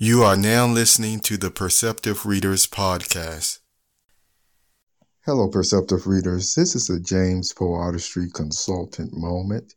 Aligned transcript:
You 0.00 0.24
are 0.24 0.36
now 0.36 0.66
listening 0.66 1.20
to 1.20 1.36
the 1.36 1.52
Perceptive 1.52 2.26
Readers 2.26 2.66
Podcast. 2.66 3.60
Hello, 5.24 5.46
Perceptive 5.48 6.08
Readers. 6.08 6.52
This 6.56 6.74
is 6.74 6.90
a 6.90 6.98
James 6.98 7.52
Poe 7.52 7.74
Artistry 7.74 8.26
Consultant 8.34 9.16
moment, 9.16 9.72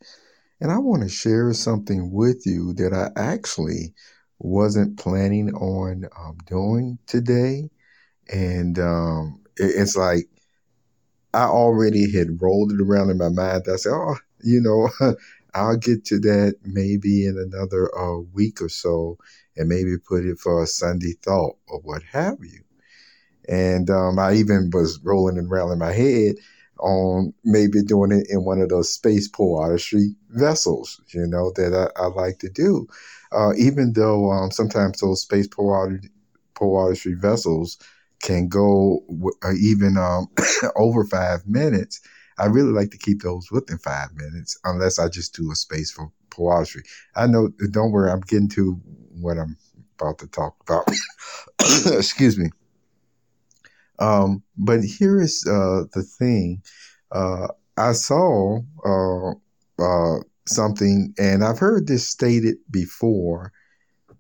and 0.60 0.72
I 0.72 0.80
want 0.80 1.04
to 1.04 1.08
share 1.08 1.54
something 1.54 2.12
with 2.12 2.48
you 2.48 2.74
that 2.74 2.94
I 2.94 3.12
actually 3.16 3.94
wasn't 4.40 4.98
planning 4.98 5.54
on 5.54 6.06
um, 6.18 6.38
doing 6.48 6.98
today. 7.06 7.70
And 8.28 8.80
um, 8.80 9.42
it, 9.58 9.72
it's 9.76 9.96
like 9.96 10.28
I 11.36 11.44
already 11.44 12.12
had 12.12 12.42
rolled 12.42 12.72
it 12.72 12.82
around 12.82 13.12
in 13.12 13.20
my 13.20 13.30
mind. 13.30 13.68
I 13.72 13.76
said, 13.76 13.92
oh, 13.92 14.16
you 14.44 14.62
know, 14.62 14.90
I'll 15.54 15.78
get 15.78 16.06
to 16.06 16.20
that 16.22 16.56
maybe 16.64 17.28
in 17.28 17.38
another 17.38 17.96
uh, 17.96 18.18
week 18.34 18.64
or 18.64 18.70
so 18.70 19.20
and 19.58 19.68
maybe 19.68 19.98
put 19.98 20.26
it 20.26 20.40
for 20.40 20.64
a 20.64 20.68
Sunday 20.68 21.14
thought 21.22 21.58
or 21.68 21.80
what 21.82 22.04
have 22.04 22.38
you. 22.42 22.62
And 23.50 23.90
um, 23.90 24.20
I 24.20 24.34
even 24.34 24.70
was 24.74 25.00
rolling 25.04 25.38
and 25.38 25.52
around 25.52 25.78
my 25.80 25.94
head 25.94 26.36
on 26.80 27.34
maybe 27.44 27.82
doing 27.82 28.12
it 28.12 28.28
in 28.30 28.44
one 28.44 28.62
of 28.62 28.70
those 28.70 28.94
space 28.94 29.28
Poe 29.28 29.58
artistry 29.58 30.16
vessels, 30.30 31.02
you 31.14 31.26
know, 31.26 31.52
that 31.56 31.74
I, 31.98 32.04
I 32.04 32.08
like 32.08 32.40
to 32.40 32.50
do. 32.50 32.88
Uh, 33.32 33.54
even 33.58 33.94
though 33.94 34.32
um, 34.32 34.52
sometimes 34.52 35.00
those 35.00 35.22
space 35.22 35.48
Poe 35.48 35.70
artistry 36.62 37.14
vessels 37.16 37.78
can 38.22 38.48
go 38.48 39.04
uh, 39.44 39.54
even 39.60 39.98
um, 39.98 40.28
over 40.76 41.04
five 41.06 41.48
minutes, 41.48 42.02
I 42.40 42.46
really 42.46 42.72
like 42.72 42.92
to 42.92 42.98
keep 42.98 43.22
those 43.24 43.52
within 43.52 43.80
five 43.80 44.14
minutes, 44.16 44.60
unless 44.64 45.00
I 45.00 45.10
just 45.10 45.36
do 45.36 45.52
a 45.52 45.56
space 45.56 45.92
for 45.92 46.12
Poe 46.30 46.48
artistry. 46.48 46.84
I 47.16 47.28
know, 47.28 47.50
don't 47.72 47.92
worry, 47.92 48.12
I'm 48.12 48.22
getting 48.22 48.50
to 48.50 48.80
what 49.22 49.38
I'm 49.38 49.58
about 50.00 50.20
to 50.20 50.28
talk 50.28 50.56
about. 50.62 50.88
Excuse 51.98 52.38
me. 52.38 52.50
Um, 54.00 54.44
but 54.58 54.84
here 54.84 55.20
is 55.20 55.46
uh, 55.48 55.84
the 55.94 56.04
thing. 56.04 56.62
Uh, 57.12 57.48
I 57.78 57.94
saw 57.94 58.60
uh, 58.86 59.32
uh, 59.82 60.20
something, 60.48 61.14
and 61.18 61.44
I've 61.44 61.60
heard 61.60 61.88
this 61.88 62.08
stated 62.08 62.58
before, 62.70 63.52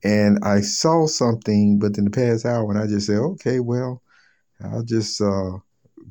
and 0.03 0.39
I 0.43 0.61
saw 0.61 1.07
something, 1.07 1.79
but 1.79 1.97
in 1.97 2.05
the 2.05 2.11
past 2.11 2.45
hour, 2.45 2.71
and 2.71 2.79
I 2.79 2.87
just 2.87 3.07
said, 3.07 3.17
okay, 3.17 3.59
well, 3.59 4.01
I'll 4.63 4.83
just 4.83 5.21
uh, 5.21 5.57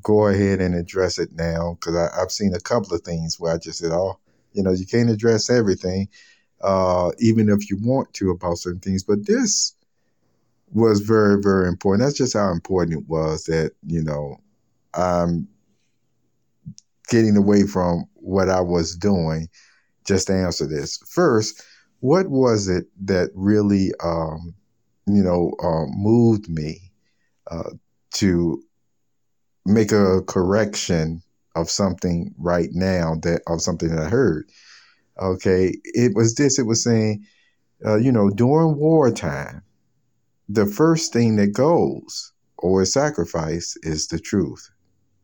go 0.03 0.27
ahead 0.29 0.61
and 0.61 0.75
address 0.75 1.19
it 1.19 1.31
now 1.33 1.77
because 1.81 1.97
I've 1.97 2.31
seen 2.31 2.55
a 2.55 2.61
couple 2.61 2.95
of 2.95 3.03
things 3.03 3.39
where 3.39 3.55
I 3.55 3.59
just 3.59 3.79
said, 3.79 3.93
oh, 3.93 4.19
you 4.53 4.63
know, 4.63 4.73
you 4.73 4.87
can't 4.87 5.11
address 5.11 5.51
everything, 5.51 6.09
uh, 6.63 7.11
even 7.19 7.49
if 7.49 7.71
you 7.71 7.79
want 7.83 8.13
to 8.15 8.31
about 8.31 8.59
certain 8.59 8.81
things. 8.81 9.03
But 9.03 9.27
this 9.27 9.75
was 10.73 11.01
very, 11.01 11.41
very 11.41 11.69
important. 11.69 12.05
That's 12.05 12.19
just 12.19 12.35
how 12.35 12.51
important 12.51 13.01
it 13.01 13.09
was 13.09 13.45
that, 13.45 13.73
you 13.87 14.03
know, 14.03 14.37
I'm 14.95 15.49
getting 17.09 17.37
away 17.37 17.65
from 17.65 18.07
what 18.15 18.49
I 18.49 18.61
was 18.61 18.97
doing 18.97 19.49
just 20.05 20.27
to 20.27 20.35
answer 20.35 20.67
this. 20.67 20.99
First, 21.09 21.63
what 22.01 22.29
was 22.29 22.69
it 22.69 22.87
that 23.07 23.31
really, 23.35 23.93
um, 24.03 24.55
you 25.07 25.23
know, 25.23 25.53
uh, 25.63 25.87
moved 25.89 26.49
me 26.49 26.91
uh, 27.51 27.71
to 28.15 28.63
make 29.65 29.93
a 29.93 30.23
correction 30.27 31.23
of 31.55 31.71
something 31.71 32.35
right 32.39 32.71
now 32.73 33.15
that 33.23 33.43
of 33.47 33.61
something 33.61 33.89
that 33.91 34.07
I 34.07 34.09
heard? 34.09 34.51
Okay, 35.21 35.75
it 35.85 36.15
was 36.15 36.35
this. 36.35 36.59
It 36.59 36.67
was 36.67 36.83
saying, 36.83 37.25
uh, 37.85 37.97
you 37.97 38.13
know, 38.13 38.31
during 38.31 38.77
wartime, 38.77 39.63
the 40.49 40.67
first 40.67 41.13
thing 41.13 41.37
that 41.37 41.49
goes 41.49 42.33
or 42.59 42.83
is 42.83 42.93
sacrificed 42.93 43.79
is 43.83 44.09
the 44.09 44.19
truth. 44.19 44.71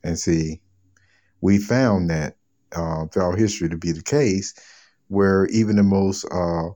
And 0.02 0.18
see, 0.18 0.60
we 1.40 1.58
found 1.58 2.10
that 2.10 2.36
uh, 2.74 3.06
throughout 3.06 3.38
history 3.38 3.68
to 3.68 3.76
be 3.76 3.92
the 3.92 4.02
case, 4.02 4.54
where 5.08 5.46
even 5.46 5.76
the 5.76 5.82
most, 5.82 6.24
uh, 6.32 6.70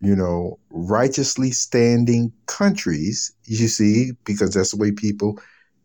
you 0.00 0.16
know, 0.16 0.58
righteously 0.70 1.50
standing 1.50 2.32
countries, 2.46 3.32
you 3.44 3.68
see, 3.68 4.12
because 4.24 4.54
that's 4.54 4.72
the 4.72 4.76
way 4.76 4.92
people 4.92 5.38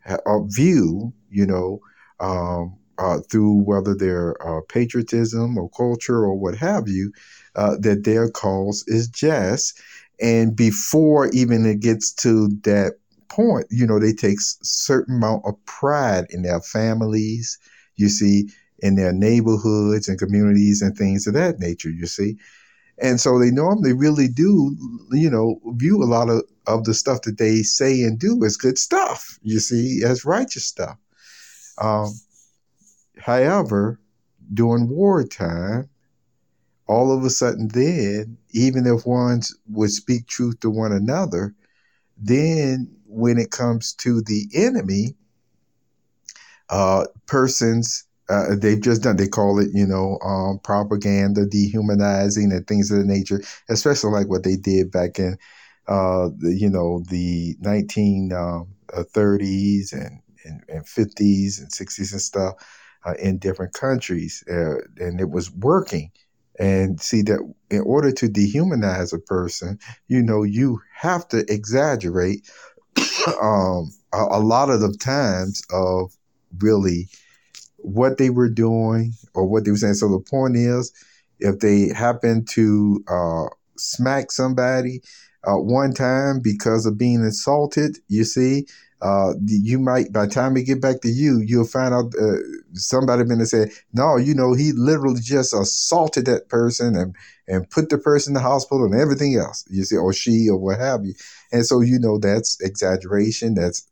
uh, 0.07 0.39
view, 0.45 1.13
you 1.29 1.45
know, 1.45 1.79
um, 2.19 2.77
uh, 2.97 3.19
through 3.29 3.63
whether 3.63 3.95
their 3.95 4.35
uh, 4.45 4.61
patriotism 4.69 5.57
or 5.57 5.69
culture 5.69 6.17
or 6.17 6.35
what 6.35 6.55
have 6.55 6.87
you, 6.87 7.11
uh, 7.55 7.75
that 7.79 8.03
their 8.03 8.29
cause 8.29 8.83
is 8.87 9.07
just. 9.07 9.81
And 10.21 10.55
before 10.55 11.29
even 11.29 11.65
it 11.65 11.79
gets 11.79 12.11
to 12.15 12.49
that 12.63 12.93
point, 13.29 13.65
you 13.69 13.85
know, 13.87 13.99
they 13.99 14.13
take 14.13 14.37
certain 14.39 15.15
amount 15.15 15.43
of 15.45 15.63
pride 15.65 16.27
in 16.29 16.43
their 16.43 16.61
families, 16.61 17.57
you 17.95 18.09
see, 18.09 18.49
in 18.79 18.95
their 18.95 19.13
neighborhoods 19.13 20.07
and 20.07 20.19
communities 20.19 20.81
and 20.81 20.95
things 20.97 21.25
of 21.25 21.33
that 21.33 21.59
nature, 21.59 21.89
you 21.89 22.05
see. 22.05 22.37
And 22.99 23.19
so 23.19 23.39
they 23.39 23.49
normally 23.49 23.93
really 23.93 24.27
do, 24.27 24.75
you 25.11 25.29
know, 25.29 25.59
view 25.75 26.03
a 26.03 26.05
lot 26.05 26.29
of, 26.29 26.43
of 26.67 26.83
the 26.83 26.93
stuff 26.93 27.23
that 27.23 27.37
they 27.37 27.63
say 27.63 28.03
and 28.03 28.19
do 28.19 28.43
as 28.45 28.55
good 28.55 28.77
stuff, 28.77 29.39
you 29.41 29.59
see, 29.59 30.03
as 30.05 30.25
righteous 30.25 30.65
stuff. 30.65 30.97
Um, 31.79 32.13
however, 33.23 33.99
during 34.53 34.89
wartime, 34.89 35.89
all 36.87 37.15
of 37.17 37.23
a 37.23 37.29
sudden 37.29 37.69
then, 37.69 38.37
even 38.51 38.85
if 38.85 39.05
one 39.05 39.41
would 39.67 39.91
speak 39.91 40.27
truth 40.27 40.59
to 40.59 40.69
one 40.69 40.91
another, 40.91 41.55
then 42.17 42.93
when 43.07 43.37
it 43.37 43.51
comes 43.51 43.93
to 43.93 44.21
the 44.21 44.49
enemy, 44.53 45.15
uh, 46.69 47.05
persons 47.27 48.05
uh, 48.29 48.55
they've 48.55 48.81
just 48.81 49.03
done 49.03 49.17
they 49.17 49.27
call 49.27 49.59
it 49.59 49.67
you 49.73 49.85
know 49.85 50.17
um, 50.23 50.57
propaganda 50.63 51.45
dehumanizing 51.45 52.51
and 52.53 52.65
things 52.67 52.89
of 52.89 52.99
the 52.99 53.03
nature 53.03 53.41
especially 53.69 54.11
like 54.11 54.29
what 54.29 54.43
they 54.43 54.55
did 54.55 54.89
back 54.89 55.19
in 55.19 55.37
uh, 55.89 56.29
the, 56.37 56.55
you 56.57 56.69
know 56.69 57.03
the 57.09 57.55
1930s 57.61 58.33
um, 58.33 58.67
uh, 58.93 59.03
and, 59.97 60.21
and, 60.45 60.63
and 60.69 60.85
50s 60.85 61.59
and 61.59 61.69
60s 61.69 62.11
and 62.13 62.21
stuff 62.21 62.53
uh, 63.05 63.13
in 63.19 63.37
different 63.37 63.73
countries 63.73 64.43
uh, 64.49 64.75
and 64.97 65.19
it 65.19 65.29
was 65.29 65.51
working 65.51 66.11
and 66.59 67.01
see 67.01 67.21
that 67.23 67.39
in 67.69 67.81
order 67.81 68.11
to 68.11 68.27
dehumanize 68.27 69.13
a 69.13 69.19
person, 69.19 69.79
you 70.07 70.21
know, 70.21 70.43
you 70.43 70.79
have 70.95 71.27
to 71.29 71.39
exaggerate 71.51 72.47
um, 73.41 73.91
a, 74.13 74.17
a, 74.31 74.39
lot 74.39 74.69
of 74.69 74.79
the 74.79 74.95
times 74.97 75.63
of 75.71 76.15
really 76.59 77.07
what 77.77 78.17
they 78.17 78.29
were 78.29 78.49
doing 78.49 79.13
or 79.33 79.45
what 79.45 79.65
they 79.65 79.71
were 79.71 79.77
saying. 79.77 79.95
So 79.95 80.09
the 80.09 80.19
point 80.19 80.55
is, 80.55 80.93
if 81.39 81.59
they 81.59 81.89
happen 81.89 82.45
to 82.51 83.03
uh, 83.07 83.45
smack 83.77 84.31
somebody 84.31 85.01
uh, 85.45 85.57
one 85.57 85.93
time 85.93 86.39
because 86.39 86.85
of 86.85 86.97
being 86.97 87.23
insulted, 87.23 87.97
you 88.07 88.23
see, 88.23 88.67
uh, 89.03 89.33
you 89.45 89.79
might 89.79 90.13
by 90.13 90.25
the 90.25 90.31
time 90.31 90.53
we 90.53 90.63
get 90.63 90.81
back 90.81 91.01
to 91.01 91.09
you, 91.09 91.41
you'll 91.45 91.67
find 91.67 91.93
out 91.93 92.13
uh, 92.19 92.37
somebody 92.71 93.25
been 93.25 93.37
to 93.37 93.45
say, 93.45 93.69
no, 93.91 94.15
you 94.15 94.33
know, 94.33 94.53
he 94.53 94.71
literally 94.71 95.19
just 95.21 95.53
assaulted 95.53 96.25
that 96.25 96.47
person 96.47 96.95
and 96.95 97.13
and 97.49 97.69
put 97.69 97.89
the 97.89 97.97
person 97.97 98.31
in 98.31 98.35
the 98.35 98.39
hospital 98.39 98.85
and 98.85 98.95
everything 98.95 99.35
else. 99.35 99.65
You 99.69 99.83
see, 99.83 99.97
or 99.97 100.13
she 100.13 100.47
or 100.49 100.55
what 100.55 100.79
have 100.79 101.03
you. 101.03 101.15
And 101.51 101.65
so 101.65 101.81
you 101.81 101.99
know 101.99 102.17
that's 102.17 102.59
exaggeration. 102.61 103.55
That's 103.55 103.85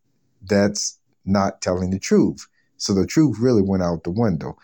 that's 0.43 0.97
not 1.25 1.61
telling 1.61 1.89
the 1.89 1.99
truth. 1.99 2.47
So 2.77 2.93
the 2.93 3.05
truth 3.05 3.37
really 3.37 3.61
went 3.61 3.83
out 3.83 4.05
the 4.05 4.11
window. 4.11 4.57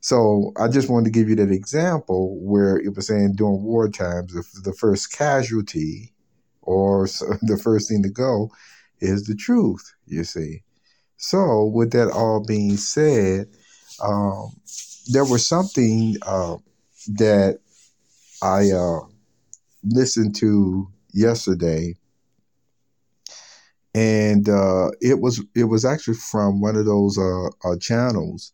So 0.00 0.52
I 0.58 0.68
just 0.68 0.90
wanted 0.90 1.06
to 1.06 1.18
give 1.18 1.30
you 1.30 1.36
that 1.36 1.50
example 1.50 2.38
where 2.40 2.76
it 2.76 2.94
was 2.94 3.06
saying 3.06 3.36
during 3.36 3.62
war 3.62 3.88
times, 3.88 4.34
the 4.34 4.74
first 4.74 5.16
casualty 5.16 6.12
or 6.60 7.06
the 7.40 7.58
first 7.62 7.88
thing 7.88 8.02
to 8.02 8.10
go 8.10 8.50
is 9.00 9.24
the 9.24 9.34
truth, 9.34 9.94
you 10.06 10.24
see. 10.24 10.62
So, 11.16 11.64
with 11.66 11.92
that 11.92 12.10
all 12.10 12.44
being 12.44 12.76
said, 12.76 13.48
um, 14.02 14.54
there 15.08 15.24
was 15.24 15.46
something 15.46 16.16
uh, 16.22 16.56
that 17.08 17.60
I 18.42 18.70
uh, 18.70 19.00
listened 19.84 20.34
to 20.36 20.88
yesterday, 21.12 21.94
and 23.94 24.48
uh, 24.48 24.90
it 25.00 25.20
was 25.20 25.42
it 25.54 25.64
was 25.64 25.84
actually 25.84 26.14
from 26.14 26.60
one 26.60 26.76
of 26.76 26.86
those 26.86 27.18
uh, 27.18 27.46
uh, 27.64 27.76
channels 27.80 28.52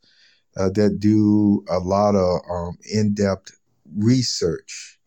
uh, 0.56 0.69
that 0.70 1.00
do 1.00 1.64
a 1.70 1.78
lot 1.78 2.14
of 2.14 2.40
um, 2.50 2.78
in 2.93 3.14
depth 3.14 3.58
research 3.96 5.00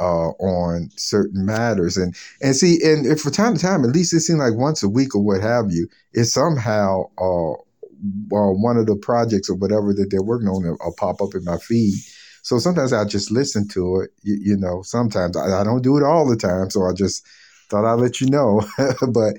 uh, 0.00 0.30
on 0.40 0.90
certain 0.96 1.44
matters. 1.44 1.96
And 1.96 2.16
and 2.40 2.56
see, 2.56 2.78
and 2.82 3.06
if 3.06 3.20
from 3.20 3.32
time 3.32 3.54
to 3.54 3.60
time, 3.60 3.84
at 3.84 3.90
least 3.90 4.14
it 4.14 4.20
seems 4.20 4.38
like 4.38 4.54
once 4.54 4.82
a 4.82 4.88
week 4.88 5.14
or 5.14 5.22
what 5.22 5.40
have 5.42 5.66
you, 5.70 5.86
it's 6.12 6.32
somehow 6.32 7.04
uh, 7.18 7.52
uh, 7.52 8.52
one 8.52 8.78
of 8.78 8.86
the 8.86 8.96
projects 8.96 9.50
or 9.50 9.56
whatever 9.56 9.92
that 9.92 10.08
they're 10.10 10.22
working 10.22 10.48
on 10.48 10.62
will 10.64 10.94
pop 10.96 11.20
up 11.20 11.34
in 11.34 11.44
my 11.44 11.58
feed. 11.58 11.94
So 12.42 12.58
sometimes 12.58 12.94
I 12.94 13.04
just 13.04 13.30
listen 13.30 13.68
to 13.68 14.00
it. 14.00 14.10
You, 14.22 14.38
you 14.40 14.56
know, 14.56 14.80
sometimes 14.82 15.36
I, 15.36 15.60
I, 15.60 15.64
don't 15.64 15.82
do 15.82 15.98
it 15.98 16.02
all 16.02 16.26
the 16.26 16.36
time. 16.36 16.70
So 16.70 16.86
I 16.86 16.94
just 16.94 17.26
thought 17.68 17.84
I'd 17.84 18.00
let 18.00 18.20
you 18.20 18.28
know. 18.28 18.62
but 19.12 19.34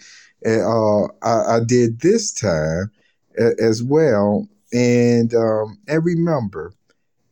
uh, 0.45 1.05
I, 1.23 1.55
I, 1.55 1.59
did 1.65 2.01
this 2.01 2.31
time 2.31 2.91
as 3.59 3.81
well. 3.81 4.47
And 4.71 5.33
um, 5.33 5.79
and 5.87 6.05
remember, 6.05 6.73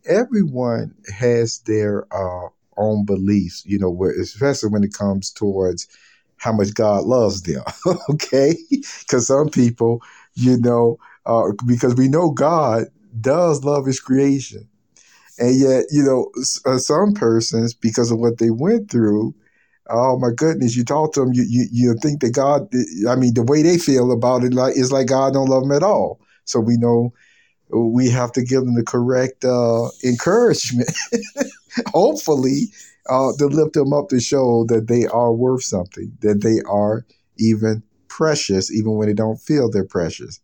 everyone 0.06 0.96
has 1.16 1.60
their 1.60 2.06
uh, 2.12 2.50
own 2.80 3.06
beliefs. 3.06 3.64
You 3.66 3.80
know, 3.80 3.90
where, 3.90 4.12
especially 4.20 4.70
when 4.70 4.84
it 4.84 4.94
comes 4.94 5.32
towards 5.32 5.88
how 6.38 6.54
much 6.54 6.74
God 6.74 7.06
loves 7.06 7.44
them. 7.44 7.64
okay, 8.10 8.56
because 8.70 9.28
some 9.28 9.50
people, 9.50 10.02
you 10.36 10.58
know, 10.58 10.98
uh, 11.26 11.52
because 11.66 11.96
we 11.96 12.08
know 12.08 12.32
God 12.32 12.86
does 13.22 13.64
love 13.64 13.86
His 13.86 14.00
creation, 14.00 14.68
and 15.40 15.60
yet, 15.60 15.86
you 15.92 16.04
know, 16.04 16.32
uh, 16.66 16.78
some 16.78 17.14
persons, 17.14 17.74
because 17.74 18.12
of 18.12 18.20
what 18.20 18.40
they 18.40 18.50
went 18.50 18.92
through, 18.92 19.34
oh 19.90 20.18
my 20.20 20.30
goodness, 20.36 20.76
you 20.76 20.84
talk 20.84 21.14
to 21.14 21.22
them, 21.22 21.34
you, 21.34 21.46
you, 21.48 21.68
you 21.72 21.96
think 22.02 22.22
that 22.22 22.32
God, 22.32 22.68
I 23.08 23.16
mean, 23.16 23.34
the 23.34 23.44
way 23.44 23.62
they 23.62 23.78
feel 23.78 24.12
about 24.12 24.44
it 24.44 24.54
like 24.54 24.76
is 24.76 24.92
like 24.92 25.08
God 25.08 25.34
don't 25.34 25.50
love 25.50 25.64
them 25.64 25.72
at 25.72 25.84
all. 25.84 26.20
So 26.44 26.60
we 26.60 26.78
know 26.78 27.14
we 27.70 28.10
have 28.10 28.32
to 28.34 28.44
give 28.44 28.66
them 28.66 28.76
the 28.76 28.84
correct 28.84 29.46
uh, 29.46 29.90
encouragement, 30.04 30.90
hopefully, 31.88 32.72
uh, 33.10 33.32
to 33.38 33.48
lift 33.48 33.74
them 33.74 33.94
up 33.94 34.10
to 34.10 34.20
show 34.20 34.66
that 34.66 34.88
they 34.88 35.06
are 35.08 35.34
worth 35.34 35.64
something, 35.64 36.12
that 36.22 36.42
they 36.42 36.62
are 36.70 37.06
even 37.38 37.82
precious, 38.08 38.72
even 38.72 38.94
when 38.94 39.08
they 39.08 39.14
don't 39.14 39.40
feel 39.40 39.70
they're 39.70 39.86
precious. 39.86 40.40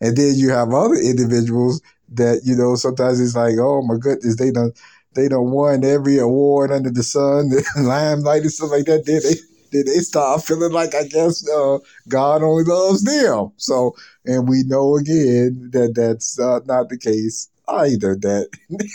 And 0.00 0.16
then 0.16 0.34
you 0.36 0.50
have 0.50 0.72
other 0.72 0.94
individuals 0.94 1.82
that, 2.10 2.42
you 2.44 2.56
know, 2.56 2.74
sometimes 2.76 3.20
it's 3.20 3.36
like, 3.36 3.54
oh 3.58 3.82
my 3.82 3.96
goodness, 3.98 4.36
they 4.36 4.50
don't 4.50 4.76
they 5.14 5.28
don't 5.28 5.50
won 5.50 5.84
every 5.84 6.18
award 6.18 6.70
under 6.70 6.90
the 6.90 7.02
sun, 7.02 7.48
the 7.50 7.64
limelight 7.76 8.42
and 8.42 8.52
stuff 8.52 8.70
like 8.70 8.84
that. 8.86 9.04
Then 9.06 9.20
they 9.22 9.34
then 9.70 9.84
they 9.86 10.00
start 10.00 10.44
feeling 10.44 10.72
like 10.72 10.94
I 10.94 11.04
guess 11.04 11.46
uh, 11.48 11.78
God 12.08 12.42
only 12.42 12.64
loves 12.64 13.02
them. 13.02 13.52
So, 13.56 13.94
and 14.24 14.48
we 14.48 14.62
know 14.64 14.96
again 14.96 15.70
that 15.72 15.94
that's 15.94 16.38
uh, 16.38 16.60
not 16.66 16.88
the 16.88 16.98
case 16.98 17.50
either. 17.68 18.16
That 18.16 18.48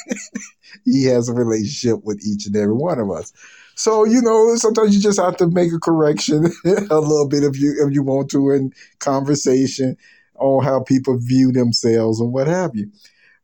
He 0.85 1.05
has 1.05 1.29
a 1.29 1.33
relationship 1.33 2.03
with 2.03 2.25
each 2.25 2.47
and 2.47 2.55
every 2.55 2.73
one 2.73 2.99
of 2.99 3.11
us. 3.11 3.31
So 3.75 4.03
you 4.05 4.21
know, 4.21 4.55
sometimes 4.55 4.95
you 4.95 5.01
just 5.01 5.19
have 5.19 5.37
to 5.37 5.47
make 5.47 5.71
a 5.71 5.79
correction 5.79 6.45
a 6.65 6.99
little 6.99 7.27
bit 7.27 7.43
if 7.43 7.59
you 7.59 7.75
if 7.85 7.93
you 7.93 8.03
want 8.03 8.29
to 8.31 8.51
in 8.51 8.73
conversation 8.99 9.97
on 10.35 10.63
how 10.63 10.81
people 10.81 11.17
view 11.17 11.51
themselves 11.51 12.19
and 12.19 12.33
what 12.33 12.47
have 12.47 12.75
you. 12.75 12.91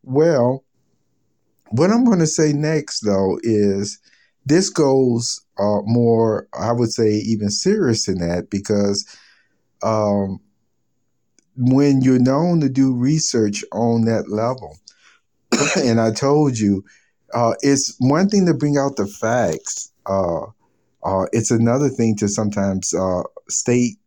Well, 0.03 0.63
what 1.71 1.91
I'm 1.91 2.03
going 2.03 2.19
to 2.19 2.27
say 2.27 2.51
next, 2.51 3.01
though, 3.01 3.39
is 3.43 3.99
this 4.45 4.69
goes 4.69 5.41
uh, 5.59 5.81
more, 5.83 6.47
I 6.59 6.71
would 6.71 6.91
say, 6.91 7.11
even 7.11 7.49
serious 7.49 8.05
than 8.05 8.17
that 8.19 8.49
because 8.49 9.05
um, 9.83 10.39
when 11.55 12.01
you're 12.01 12.19
known 12.19 12.59
to 12.61 12.69
do 12.69 12.95
research 12.95 13.63
on 13.71 14.05
that 14.05 14.29
level, 14.29 14.77
and 15.77 15.99
I 15.99 16.11
told 16.11 16.57
you, 16.57 16.83
uh, 17.33 17.53
it's 17.61 17.95
one 17.99 18.29
thing 18.29 18.45
to 18.45 18.53
bring 18.53 18.77
out 18.77 18.95
the 18.95 19.07
facts. 19.07 19.91
Uh, 20.05 20.45
uh 21.03 21.25
it's 21.31 21.51
another 21.51 21.89
thing 21.89 22.15
to 22.17 22.27
sometimes 22.27 22.93
uh, 22.93 23.23
state 23.47 23.97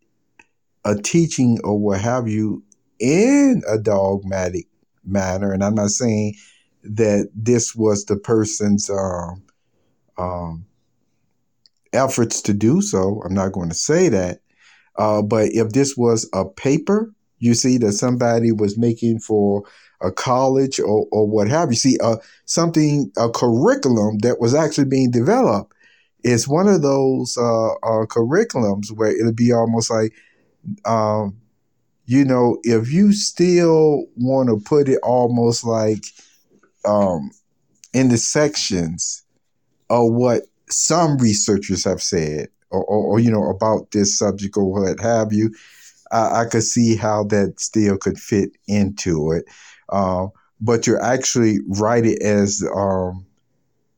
a 0.85 0.97
teaching 0.97 1.59
or 1.65 1.79
what 1.79 2.01
have 2.01 2.29
you 2.29 2.63
in 2.99 3.63
a 3.69 3.79
dogmatic 3.79 4.67
manner. 5.05 5.53
And 5.53 5.63
I'm 5.63 5.75
not 5.75 5.91
saying 5.91 6.35
that 6.83 7.31
this 7.35 7.75
was 7.75 8.05
the 8.05 8.17
person's 8.17 8.91
um, 8.91 9.43
um, 10.19 10.67
efforts 11.93 12.43
to 12.43 12.53
do 12.53 12.83
so. 12.83 13.23
I'm 13.25 13.35
not 13.35 13.53
going 13.53 13.69
to 13.69 13.75
say 13.75 14.09
that. 14.09 14.41
Uh, 14.97 15.23
but 15.23 15.49
if 15.53 15.71
this 15.71 15.97
was 15.97 16.29
a 16.35 16.45
paper, 16.45 17.13
you 17.43 17.55
see, 17.55 17.77
that 17.77 17.93
somebody 17.93 18.53
was 18.53 18.79
making 18.79 19.19
for 19.19 19.65
a 20.01 20.13
college 20.13 20.79
or, 20.79 21.07
or 21.11 21.27
what 21.27 21.49
have 21.49 21.71
you, 21.71 21.77
see, 21.77 21.99
uh, 22.01 22.17
something, 22.45 23.11
a 23.19 23.29
curriculum 23.29 24.19
that 24.19 24.41
was 24.41 24.55
actually 24.55 24.85
being 24.85 25.11
developed 25.11 25.75
is 26.23 26.47
one 26.47 26.69
of 26.69 26.83
those 26.83 27.37
uh, 27.37 27.73
uh, 27.73 28.07
curriculums 28.07 28.93
where 28.93 29.11
it'll 29.11 29.33
be 29.33 29.53
almost 29.53 29.91
like, 29.91 30.13
um, 30.85 31.37
you 32.07 32.25
know, 32.25 32.59
if 32.63 32.93
you 32.93 33.13
still 33.13 34.07
want 34.17 34.49
to 34.49 34.61
put 34.65 34.89
it 34.89 35.01
almost 35.03 35.65
like 35.65 36.05
um, 36.85 37.33
in 37.93 38.09
the 38.09 38.19
sections 38.19 39.25
of 39.91 40.13
what 40.13 40.43
some 40.71 41.19
researchers 41.19 41.83
have 41.85 42.01
said, 42.01 42.47
or, 42.71 42.85
or, 42.85 43.05
or 43.05 43.21
you 43.21 43.33
know, 43.33 43.51
about 43.51 43.91
this 43.91 44.17
subject 44.17 44.57
or 44.57 44.71
what 44.71 45.01
have 45.01 45.33
you, 45.33 45.53
I, 46.13 46.43
I, 46.43 46.45
could 46.45 46.63
see 46.63 46.97
how 46.97 47.25
that 47.25 47.61
still 47.61 47.99
could 47.99 48.19
fit 48.19 48.51
into 48.67 49.33
it. 49.33 49.45
Uh, 49.89 50.27
but 50.61 50.87
you're 50.87 51.03
actually 51.03 51.59
write 51.67 52.07
it 52.07 52.23
as 52.23 52.63
um, 52.75 53.27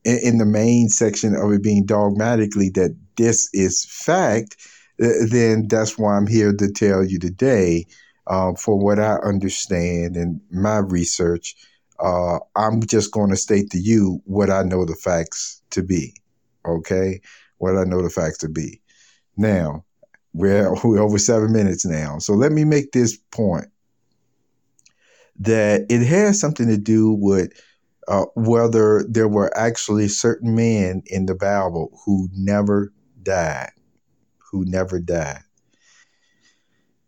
in, 0.05 0.19
in, 0.23 0.39
the 0.39 0.47
main 0.47 0.89
section 0.89 1.35
of 1.37 1.53
it 1.53 1.63
being 1.63 1.85
dogmatically 1.85 2.71
that 2.71 2.97
this 3.17 3.49
is 3.53 3.85
fact. 3.85 4.57
Then 4.99 5.67
that's 5.69 5.99
why 5.99 6.17
I'm 6.17 6.27
here 6.27 6.53
to 6.55 6.71
tell 6.71 7.05
you 7.05 7.19
today, 7.19 7.85
uh, 8.29 8.55
for 8.55 8.79
what 8.79 8.99
I 8.99 9.17
understand 9.17 10.17
and 10.17 10.41
my 10.51 10.79
research 10.79 11.57
uh, 12.01 12.39
I'm 12.57 12.83
just 12.83 13.13
going 13.13 13.31
to 13.31 13.37
state 13.37 13.71
to 13.71 13.79
you 13.79 14.21
what 14.25 14.51
I 14.51 14.63
know 14.63 14.85
the 14.85 14.95
facts 14.95 15.63
to 15.71 15.83
be. 15.83 16.15
Okay, 16.67 17.21
what 17.59 17.77
I 17.77 17.85
know 17.85 18.03
the 18.03 18.11
facts 18.11 18.39
to 18.39 18.49
be. 18.49 18.81
Now 19.37 19.85
we're 20.35 20.75
we're 20.85 21.01
over 21.01 21.19
seven 21.19 21.53
minutes 21.53 21.87
now, 21.87 22.19
so 22.19 22.35
let 22.35 22.53
me 22.53 22.65
make 22.65 22.93
this 22.93 23.17
point 23.33 23.69
that 25.41 25.87
it 25.89 26.05
has 26.07 26.39
something 26.39 26.69
to 26.69 26.77
do 26.77 27.13
with 27.13 27.53
uh, 28.07 28.27
whether 28.35 29.05
there 29.09 29.29
were 29.29 29.57
actually 29.57 30.09
certain 30.09 30.55
men 30.55 31.03
in 31.07 31.27
the 31.27 31.35
Bible 31.35 31.99
who 32.05 32.29
never 32.35 32.93
died, 33.23 33.73
who 34.51 34.65
never 34.67 35.01
died, 35.01 35.43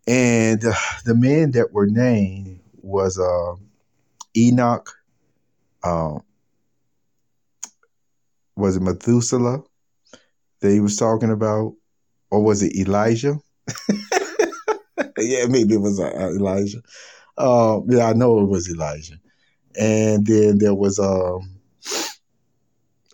and 0.07 0.65
uh, 0.65 0.73
the 1.05 1.13
men 1.13 1.51
that 1.51 1.71
were 1.71 1.87
named 1.87 2.59
was. 2.81 3.19
Uh, 3.19 3.55
Enoch, 4.37 4.93
um, 5.83 6.21
was 8.55 8.77
it 8.77 8.81
Methuselah 8.81 9.63
that 10.59 10.71
he 10.71 10.79
was 10.79 10.95
talking 10.95 11.31
about, 11.31 11.73
or 12.29 12.41
was 12.43 12.63
it 12.63 12.75
Elijah? 12.75 13.39
yeah, 15.17 15.45
maybe 15.47 15.75
it 15.75 15.81
was 15.81 15.99
uh, 15.99 16.11
Elijah. 16.35 16.81
Uh, 17.37 17.81
yeah, 17.87 18.07
I 18.07 18.13
know 18.13 18.39
it 18.39 18.47
was 18.47 18.69
Elijah. 18.69 19.15
And 19.79 20.25
then 20.25 20.57
there 20.57 20.75
was 20.75 20.99
um. 20.99 21.53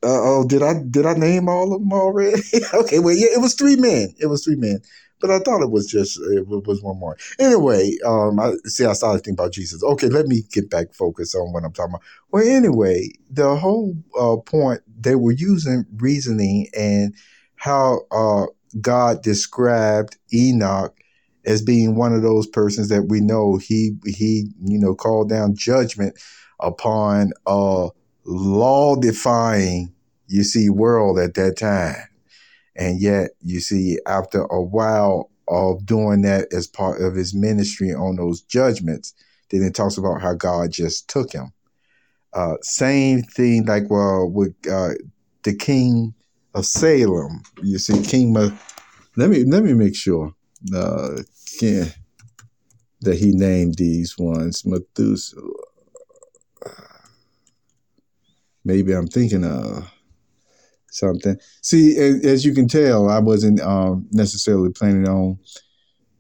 Uh, 0.02 0.20
oh, 0.22 0.46
did 0.48 0.62
I 0.62 0.82
did 0.90 1.06
I 1.06 1.14
name 1.14 1.48
all 1.48 1.74
of 1.74 1.80
them 1.80 1.94
already? 1.94 2.42
okay, 2.74 3.00
well, 3.00 3.16
yeah, 3.16 3.28
it 3.34 3.42
was 3.42 3.56
three 3.56 3.78
men. 3.78 4.14
It 4.20 4.28
was 4.28 4.44
three 4.44 4.58
men 4.58 4.82
but 5.24 5.32
I 5.32 5.40
thought 5.40 5.64
it 5.64 5.72
was 5.72 5.88
just 5.88 6.20
it 6.20 6.46
was 6.50 6.82
one 6.82 7.00
more. 7.00 7.16
Anyway, 7.40 7.96
um, 8.06 8.42
I 8.42 8.56
see. 8.66 8.86
I 8.86 8.92
started 8.92 9.20
thinking 9.20 9.36
about 9.36 9.54
Jesus. 9.54 9.82
Okay, 9.82 10.10
let 10.10 10.28
me 10.28 10.42
get 10.52 10.70
back 10.70 10.94
focused 10.94 11.34
on 11.34 11.54
what 11.54 11.64
I'm 11.64 11.72
talking 11.72 11.94
about. 11.94 12.02
Well, 12.32 12.46
anyway, 12.46 13.08
the 13.30 13.56
whole 13.56 13.96
uh, 14.20 14.36
point 14.42 14.82
they 15.00 15.16
were 15.16 15.32
using 15.32 15.86
reasoning 15.96 16.68
and 16.78 17.16
how 17.56 18.02
uh, 18.12 18.48
God 18.82 19.24
described 19.24 20.18
Enoch 20.34 20.96
as 21.46 21.62
being 21.62 21.96
one 21.96 22.14
of 22.14 22.22
those 22.22 22.48
persons 22.48 22.90
that 22.90 23.04
we 23.04 23.20
know 23.22 23.58
he 23.58 23.96
he 24.06 24.50
you 24.64 24.80
know 24.80 24.96
called 24.96 25.30
down 25.30 25.56
judgment 25.56 26.18
upon 26.60 27.32
a 27.46 27.90
law 28.26 28.96
defying 28.96 29.94
you 30.28 30.44
see 30.44 30.70
world 30.70 31.20
at 31.20 31.34
that 31.34 31.58
time 31.58 32.08
and 32.76 33.00
yet, 33.00 33.32
you 33.42 33.60
see, 33.60 34.00
after 34.08 34.42
a 34.44 34.62
while 34.62 35.30
of 35.48 35.86
doing 35.86 36.22
that 36.22 36.52
as 36.54 36.68
part 36.68 37.02
of 37.02 37.16
his 37.16 37.34
ministry 37.34 37.94
on 37.94 38.16
those 38.16 38.42
judgments, 38.42 39.14
then 39.52 39.62
it 39.62 39.76
talks 39.76 39.98
about 39.98 40.22
how 40.22 40.34
God 40.34 40.72
just 40.72 41.08
took 41.10 41.32
him. 41.32 41.52
Uh, 42.34 42.56
same 42.62 43.22
thing 43.22 43.66
like 43.66 43.90
well 43.90 44.28
with 44.28 44.56
uh, 44.70 44.94
the 45.44 45.56
king 45.56 46.16
of 46.54 46.66
Salem. 46.66 47.42
You 47.62 47.80
see, 47.80 48.02
King. 48.04 48.34
Ma- 48.34 48.52
let 49.16 49.30
me 49.30 49.44
let 49.44 49.64
me 49.64 49.74
make 49.74 49.96
sure 49.96 50.34
uh, 50.76 51.18
king, 51.60 51.86
that 53.02 53.18
he 53.18 53.32
named 53.32 53.76
these 53.76 54.18
ones 54.18 54.66
Methuselah. 54.66 55.42
Maybe 58.66 58.94
I'm 58.94 59.08
thinking 59.08 59.44
of 59.44 59.92
something. 60.90 61.38
See, 61.62 61.98
as 61.98 62.46
you 62.46 62.54
can 62.54 62.68
tell, 62.68 63.10
I 63.10 63.20
wasn't 63.20 63.60
um, 63.62 64.08
necessarily 64.12 64.72
planning 64.72 65.08
on 65.08 65.38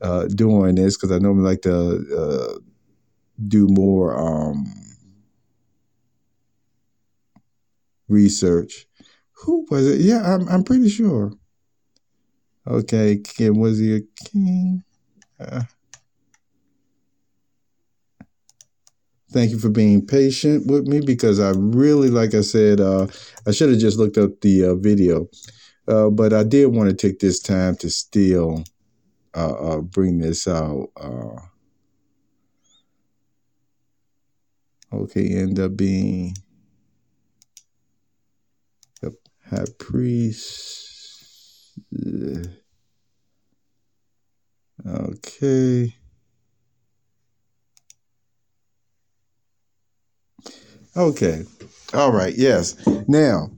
uh, 0.01 0.25
doing 0.25 0.75
this 0.75 0.97
because 0.97 1.11
I 1.11 1.19
normally 1.19 1.45
like 1.45 1.61
to 1.61 2.05
uh, 2.17 2.59
do 3.47 3.67
more 3.69 4.17
um, 4.19 4.65
research. 8.09 8.85
Who 9.43 9.65
was 9.69 9.87
it? 9.87 10.01
Yeah, 10.01 10.21
I'm, 10.35 10.47
I'm 10.47 10.63
pretty 10.63 10.89
sure. 10.89 11.33
Okay, 12.65 13.17
King, 13.17 13.59
was 13.59 13.77
he 13.77 13.97
a 13.97 14.01
king? 14.25 14.83
Uh, 15.37 15.63
thank 19.31 19.51
you 19.51 19.59
for 19.59 19.69
being 19.69 20.05
patient 20.05 20.67
with 20.67 20.87
me 20.87 21.01
because 21.01 21.41
I 21.41 21.51
really, 21.55 22.09
like 22.09 22.33
I 22.33 22.41
said, 22.41 22.79
uh, 22.79 23.07
I 23.45 23.51
should 23.51 23.69
have 23.69 23.79
just 23.79 23.97
looked 23.97 24.17
up 24.17 24.39
the 24.39 24.65
uh, 24.65 24.75
video, 24.75 25.27
uh, 25.89 26.09
but 26.09 26.31
I 26.31 26.43
did 26.43 26.67
want 26.67 26.89
to 26.89 26.95
take 26.95 27.19
this 27.19 27.41
time 27.41 27.75
to 27.77 27.89
still 27.89 28.63
uh, 29.35 29.53
uh, 29.53 29.81
bring 29.81 30.19
this 30.19 30.47
out. 30.47 30.87
Uh, 30.95 31.35
okay, 34.93 35.35
end 35.35 35.59
up 35.59 35.75
being 35.75 36.35
the 39.01 39.13
high 39.53 39.65
priest. 39.77 41.79
Okay. 44.85 45.95
Okay. 50.95 51.43
All 51.93 52.11
right. 52.11 52.33
Yes. 52.35 52.75
Now, 53.07 53.51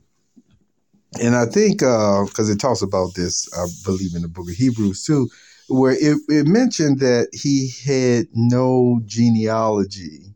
and 1.21 1.35
I 1.35 1.45
think 1.45 1.79
because 1.79 2.49
uh, 2.49 2.53
it 2.53 2.59
talks 2.59 2.81
about 2.81 3.15
this, 3.15 3.47
I 3.53 3.65
believe 3.85 4.15
in 4.15 4.21
the 4.21 4.27
book 4.27 4.49
of 4.49 4.55
Hebrews 4.55 5.03
too, 5.03 5.29
where 5.67 5.93
it, 5.93 6.17
it 6.27 6.47
mentioned 6.47 6.99
that 6.99 7.29
he 7.33 7.71
had 7.85 8.27
no 8.33 9.01
genealogy, 9.05 10.33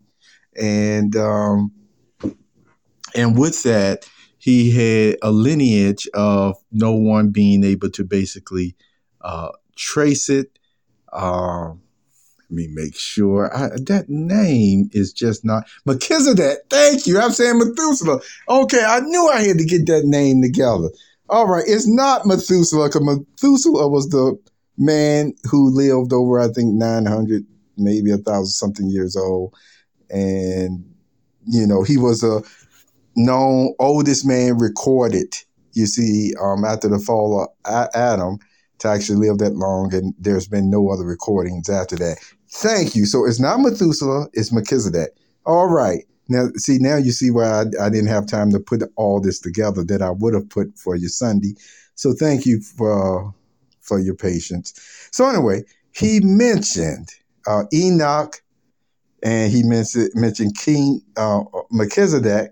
and 0.56 1.16
um, 1.16 1.72
and 3.16 3.38
with 3.38 3.64
that, 3.64 4.10
he 4.40 4.72
had 4.72 5.18
a 5.22 5.32
lineage 5.32 6.08
of 6.14 6.56
no 6.72 6.94
one 6.94 7.30
being 7.30 7.64
able 7.64 7.90
to 7.92 8.06
basically 8.06 8.76
uh, 9.22 9.50
trace 9.76 10.30
it. 10.30 10.58
Um, 11.12 11.82
let 12.50 12.56
me 12.56 12.68
make 12.72 12.96
sure 12.96 13.56
I, 13.56 13.68
that 13.88 14.06
name 14.08 14.90
is 14.94 15.12
just 15.12 15.44
not 15.44 15.68
Melchizedek. 15.86 16.60
Thank 16.70 17.06
you. 17.06 17.20
I'm 17.20 17.32
saying 17.32 17.60
Methuselah. 17.60 18.22
Okay, 18.48 18.84
I 18.84 19.02
knew 19.02 19.28
I 19.28 19.42
had 19.42 19.58
to 19.58 19.66
get 19.66 19.86
that 19.88 20.06
name 20.06 20.42
together. 20.42 20.90
All 21.28 21.48
right, 21.48 21.66
it's 21.68 21.88
not 21.88 22.26
Methuselah 22.26 22.88
because 22.88 23.04
Methuselah 23.04 23.90
was 23.90 24.10
the 24.10 24.40
man 24.78 25.34
who 25.52 25.70
lived 25.70 26.14
over, 26.14 26.40
I 26.40 26.48
think, 26.48 26.74
900, 26.74 27.46
maybe 27.78 28.12
a 28.12 28.18
thousand 28.18 28.54
something 28.54 28.90
years 28.90 29.18
old. 29.18 29.54
And, 30.10 30.86
you 31.46 31.68
know, 31.68 31.84
he 31.84 31.98
was 31.98 32.24
a 32.24 32.42
known 33.20 33.76
oldest 33.80 34.26
man 34.26 34.58
recorded, 34.58 35.36
you 35.74 35.86
see, 35.86 36.34
um, 36.42 36.66
after 36.66 36.88
the 36.88 37.00
fall 37.00 37.48
of 37.66 37.88
Adam 37.94 38.40
to 38.80 38.88
actually 38.88 39.28
live 39.28 39.38
that 39.40 39.56
long. 39.56 39.94
And 39.94 40.14
there's 40.18 40.48
been 40.48 40.70
no 40.70 40.90
other 40.90 41.06
recordings 41.06 41.70
after 41.70 41.96
that. 41.98 42.18
Thank 42.52 42.96
you. 42.96 43.06
So 43.06 43.26
it's 43.26 43.40
not 43.40 43.60
Methuselah, 43.60 44.28
it's 44.34 44.52
Melchizedek. 44.52 45.10
All 45.46 45.68
right. 45.68 46.06
Now, 46.30 46.48
see, 46.58 46.78
now 46.80 46.96
you 46.98 47.12
see 47.12 47.32
why 47.32 47.46
I, 47.62 47.86
I 47.86 47.90
didn't 47.90 48.08
have 48.08 48.28
time 48.28 48.52
to 48.52 48.60
put 48.60 48.84
all 48.96 49.20
this 49.20 49.40
together 49.40 49.84
that 49.86 50.02
I 50.02 50.12
would 50.12 50.34
have 50.34 50.50
put 50.50 50.78
for 50.78 50.96
you 50.96 51.10
Sunday. 51.10 51.56
So 51.96 52.14
thank 52.14 52.46
you 52.46 52.62
for 52.62 53.34
for 53.82 54.00
your 54.00 54.16
patience. 54.16 54.74
So 55.12 55.28
anyway, 55.28 55.64
he 55.92 56.20
mentioned 56.22 57.10
uh, 57.48 57.64
Enoch, 57.74 58.42
and 59.24 59.52
he 59.52 59.64
mentioned 59.64 60.12
mentioned 60.14 60.56
King 60.56 61.02
uh, 61.18 61.42
Melchizedek, 61.72 62.52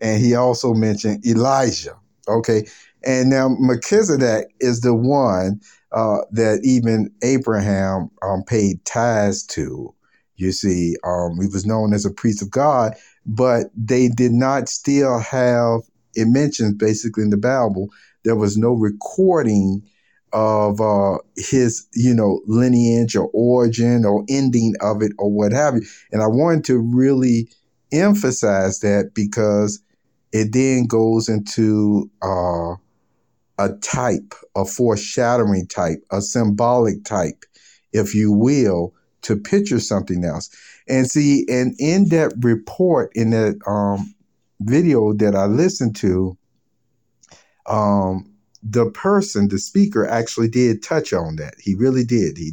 and 0.00 0.22
he 0.22 0.34
also 0.34 0.74
mentioned 0.74 1.24
Elijah. 1.26 1.96
Okay, 2.28 2.66
and 3.04 3.30
now 3.30 3.48
Melchizedek 3.58 4.48
is 4.60 4.80
the 4.80 4.94
one 4.94 5.60
uh, 5.92 6.18
that 6.32 6.60
even 6.62 7.10
Abraham 7.22 8.10
um, 8.22 8.42
paid 8.44 8.84
tithes 8.84 9.44
to. 9.46 9.94
You 10.36 10.52
see, 10.52 10.96
um, 11.04 11.40
he 11.40 11.48
was 11.48 11.66
known 11.66 11.92
as 11.92 12.04
a 12.04 12.12
priest 12.12 12.42
of 12.42 12.50
God, 12.50 12.94
but 13.26 13.66
they 13.74 14.08
did 14.08 14.32
not 14.32 14.68
still 14.68 15.18
have. 15.18 15.80
It 16.14 16.26
mentions 16.26 16.74
basically 16.74 17.22
in 17.22 17.30
the 17.30 17.36
Bible 17.36 17.90
there 18.24 18.36
was 18.36 18.56
no 18.56 18.72
recording 18.72 19.82
of 20.32 20.80
uh, 20.80 21.18
his, 21.36 21.86
you 21.94 22.14
know, 22.14 22.40
lineage 22.46 23.16
or 23.16 23.30
origin 23.32 24.04
or 24.04 24.24
ending 24.28 24.74
of 24.80 25.02
it 25.02 25.12
or 25.18 25.30
what 25.30 25.52
have 25.52 25.76
you. 25.76 25.82
And 26.12 26.22
I 26.22 26.26
wanted 26.26 26.64
to 26.66 26.78
really 26.78 27.48
emphasize 27.92 28.80
that 28.80 29.12
because 29.14 29.80
it 30.32 30.52
then 30.52 30.86
goes 30.86 31.28
into 31.28 32.10
uh, 32.22 32.74
a 33.58 33.72
type, 33.80 34.34
a 34.54 34.64
foreshadowing 34.64 35.66
type, 35.66 36.04
a 36.10 36.20
symbolic 36.20 37.04
type, 37.04 37.44
if 37.92 38.14
you 38.14 38.32
will, 38.32 38.94
to 39.22 39.36
picture 39.36 39.80
something 39.80 40.24
else. 40.24 40.50
And 40.88 41.10
see, 41.10 41.44
and 41.48 41.74
in 41.78 42.08
that 42.10 42.32
report, 42.40 43.10
in 43.14 43.30
that 43.30 43.58
um, 43.66 44.14
video 44.60 45.12
that 45.14 45.34
I 45.34 45.46
listened 45.46 45.96
to, 45.96 46.36
um, 47.66 48.30
the 48.62 48.90
person, 48.90 49.48
the 49.48 49.58
speaker, 49.58 50.06
actually 50.06 50.48
did 50.48 50.82
touch 50.82 51.12
on 51.12 51.36
that. 51.36 51.54
He 51.60 51.74
really 51.74 52.04
did. 52.04 52.38
He 52.38 52.52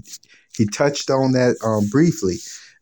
he 0.56 0.66
touched 0.66 1.10
on 1.10 1.34
that 1.34 1.58
um, 1.64 1.88
briefly. 1.90 2.36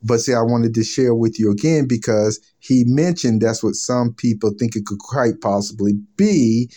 But 0.04 0.20
see, 0.20 0.34
I 0.34 0.42
wanted 0.42 0.74
to 0.76 0.84
share 0.84 1.16
with 1.16 1.40
you 1.40 1.50
again 1.52 1.88
because 1.88 2.40
he 2.60 2.84
mentioned 2.86 3.42
that's 3.42 3.64
what 3.64 3.76
some 3.76 4.14
people 4.14 4.54
think 4.60 4.76
it 4.76 4.86
could 4.86 5.00
quite 5.00 5.42
possibly 5.42 5.94
be, 6.18 6.70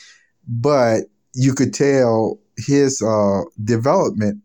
but 0.46 1.02
you 1.34 1.52
could 1.52 1.74
tell 1.74 2.38
his 2.56 3.02
uh, 3.02 3.42
development 3.64 4.42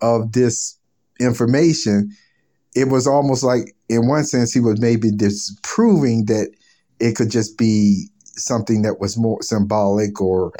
of 0.00 0.32
this 0.32 0.76
information. 1.20 2.10
It 2.74 2.88
was 2.88 3.06
almost 3.06 3.42
like, 3.42 3.74
in 3.88 4.08
one 4.08 4.24
sense, 4.24 4.52
he 4.52 4.60
was 4.60 4.80
maybe 4.80 5.10
disproving 5.10 6.26
that 6.26 6.50
it 6.98 7.16
could 7.16 7.30
just 7.30 7.56
be 7.56 8.08
something 8.24 8.82
that 8.82 9.00
was 9.00 9.16
more 9.16 9.40
symbolic 9.42 10.20
or 10.20 10.52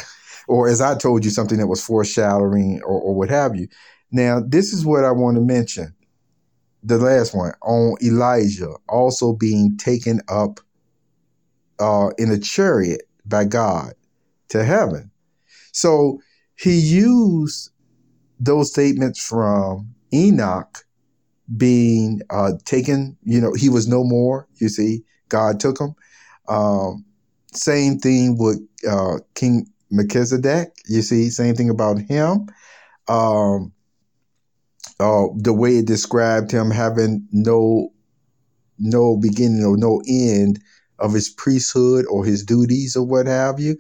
or 0.49 0.69
as 0.69 0.81
I 0.81 0.97
told 0.97 1.25
you, 1.25 1.31
something 1.31 1.59
that 1.59 1.67
was 1.67 1.85
foreshadowing 1.85 2.81
or, 2.85 3.01
or 3.01 3.15
what 3.15 3.31
have 3.31 3.57
you. 3.57 3.69
Now, 4.13 4.41
this 4.41 4.73
is 4.73 4.87
what 4.87 5.05
I 5.05 5.11
want 5.11 5.37
to 5.37 5.41
mention. 5.41 5.93
The 6.87 6.99
last 6.99 7.35
one 7.35 7.53
on 7.63 7.97
Elijah 8.01 8.73
also 8.89 9.33
being 9.33 9.77
taken 9.77 10.21
up 10.29 10.61
uh, 11.81 12.11
in 12.17 12.31
a 12.31 12.39
chariot 12.39 13.03
by 13.25 13.45
God 13.45 13.95
to 14.51 14.65
heaven. 14.65 15.11
So 15.73 16.21
he 16.55 16.79
used 16.79 17.71
those 18.39 18.71
statements 18.71 19.21
from 19.21 19.95
Enoch 20.15 20.85
being 21.57 22.23
uh, 22.31 22.53
taken, 22.65 23.17
you 23.25 23.41
know, 23.41 23.53
he 23.53 23.69
was 23.69 23.89
no 23.89 24.05
more, 24.05 24.47
you 24.55 24.69
see, 24.69 25.03
God 25.29 25.59
took 25.59 25.81
him. 25.81 25.97
Um, 26.47 27.05
same 27.53 27.99
thing 27.99 28.39
with 28.39 28.61
uh, 28.89 29.19
King 29.35 29.67
Melchizedek, 29.91 30.69
you 30.87 31.03
see, 31.03 31.31
same 31.31 31.57
thing 31.57 31.69
about 31.69 31.99
him. 31.99 32.47
Um, 33.09 33.73
uh, 35.01 35.27
the 35.37 35.53
way 35.53 35.79
it 35.79 35.87
described 35.87 36.51
him 36.51 36.71
having 36.71 37.27
no 37.33 37.93
no 38.79 39.17
beginning 39.17 39.65
or 39.65 39.77
no 39.77 40.03
end 40.09 40.61
of 40.99 41.13
his 41.13 41.29
priesthood 41.29 42.05
or 42.11 42.25
his 42.25 42.45
duties 42.45 42.97
or 42.97 43.07
what 43.07 43.27
have 43.27 43.59
you. 43.59 43.77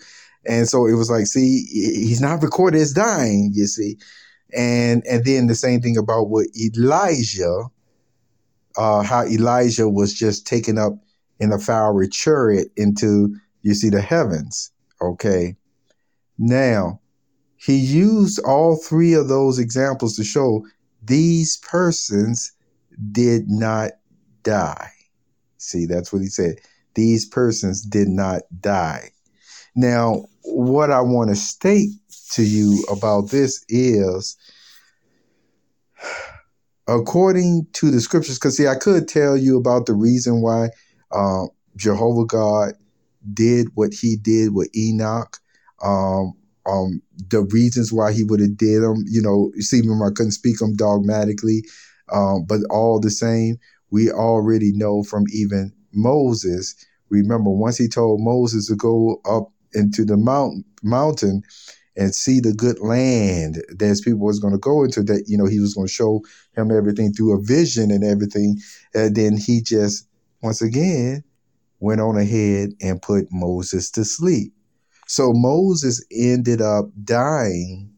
And 0.46 0.68
so 0.68 0.86
it 0.86 0.94
was 0.94 1.10
like, 1.10 1.26
see, 1.26 1.64
he's 1.66 2.20
not 2.20 2.42
recorded 2.42 2.80
as 2.80 2.92
dying, 2.92 3.50
you 3.54 3.66
see. 3.66 3.98
And 4.54 5.04
and 5.06 5.24
then 5.24 5.48
the 5.48 5.54
same 5.54 5.80
thing 5.80 5.96
about 5.96 6.28
what 6.28 6.46
Elijah, 6.56 7.64
uh, 8.76 9.02
how 9.02 9.24
Elijah 9.24 9.88
was 9.88 10.14
just 10.14 10.46
taken 10.46 10.78
up 10.78 10.92
in 11.40 11.52
a 11.52 11.58
fiery 11.58 12.08
chariot 12.08 12.68
into, 12.76 13.36
you 13.62 13.74
see, 13.74 13.90
the 13.90 14.00
heavens. 14.00 14.70
Okay. 15.02 15.56
Now, 16.38 17.00
he 17.56 17.76
used 17.76 18.38
all 18.44 18.76
three 18.76 19.14
of 19.14 19.28
those 19.28 19.58
examples 19.58 20.16
to 20.16 20.24
show 20.24 20.64
these 21.06 21.56
persons 21.58 22.52
did 23.12 23.48
not 23.48 23.92
die. 24.42 24.90
See, 25.58 25.86
that's 25.86 26.12
what 26.12 26.22
he 26.22 26.28
said. 26.28 26.56
These 26.94 27.26
persons 27.26 27.82
did 27.82 28.08
not 28.08 28.42
die. 28.60 29.10
Now, 29.74 30.24
what 30.42 30.90
I 30.90 31.00
want 31.00 31.30
to 31.30 31.36
state 31.36 31.90
to 32.32 32.42
you 32.42 32.84
about 32.90 33.30
this 33.30 33.64
is 33.68 34.36
according 36.88 37.66
to 37.74 37.90
the 37.90 38.00
scriptures, 38.00 38.38
because 38.38 38.56
see, 38.56 38.66
I 38.66 38.76
could 38.76 39.08
tell 39.08 39.36
you 39.36 39.58
about 39.58 39.86
the 39.86 39.92
reason 39.94 40.40
why 40.40 40.70
uh, 41.12 41.44
Jehovah 41.76 42.24
God 42.24 42.72
did 43.32 43.68
what 43.74 43.92
he 43.92 44.16
did 44.16 44.54
with 44.54 44.74
Enoch. 44.76 45.38
Um, 45.82 46.34
um, 46.68 47.00
the 47.30 47.42
reasons 47.50 47.92
why 47.92 48.12
he 48.12 48.24
would 48.24 48.40
have 48.40 48.56
did 48.56 48.82
them, 48.82 49.04
you 49.06 49.22
know, 49.22 49.52
see, 49.58 49.80
remember 49.80 50.06
I 50.06 50.10
couldn't 50.10 50.32
speak 50.32 50.58
them 50.58 50.74
dogmatically, 50.74 51.64
um, 52.12 52.44
but 52.46 52.60
all 52.70 53.00
the 53.00 53.10
same, 53.10 53.58
we 53.90 54.10
already 54.10 54.72
know 54.72 55.02
from 55.02 55.24
even 55.32 55.72
Moses. 55.92 56.74
Remember, 57.08 57.50
once 57.50 57.78
he 57.78 57.88
told 57.88 58.20
Moses 58.20 58.66
to 58.66 58.76
go 58.76 59.20
up 59.24 59.52
into 59.74 60.04
the 60.04 60.16
mountain, 60.16 60.64
mountain, 60.82 61.42
and 61.96 62.14
see 62.14 62.40
the 62.40 62.52
good 62.52 62.78
land 62.80 63.62
that 63.70 63.86
his 63.86 64.00
people 64.00 64.20
was 64.20 64.38
going 64.38 64.52
to 64.52 64.58
go 64.58 64.84
into 64.84 65.02
that 65.02 65.24
you 65.26 65.36
know 65.36 65.46
he 65.46 65.60
was 65.60 65.74
going 65.74 65.86
to 65.86 65.92
show 65.92 66.20
him 66.54 66.70
everything 66.70 67.12
through 67.12 67.32
a 67.32 67.42
vision 67.42 67.90
and 67.90 68.04
everything 68.04 68.58
and 68.94 69.16
then 69.16 69.36
he 69.36 69.62
just 69.62 70.06
once 70.42 70.60
again 70.60 71.24
went 71.80 72.00
on 72.00 72.16
ahead 72.18 72.70
and 72.80 73.00
put 73.02 73.26
moses 73.30 73.90
to 73.90 74.04
sleep 74.04 74.52
so 75.06 75.32
moses 75.32 76.04
ended 76.12 76.60
up 76.60 76.86
dying 77.04 77.90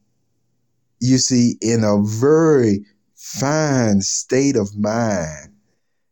you 1.00 1.18
see 1.18 1.56
in 1.60 1.84
a 1.84 2.02
very 2.02 2.84
fine 3.14 4.00
state 4.00 4.56
of 4.56 4.76
mind 4.76 5.52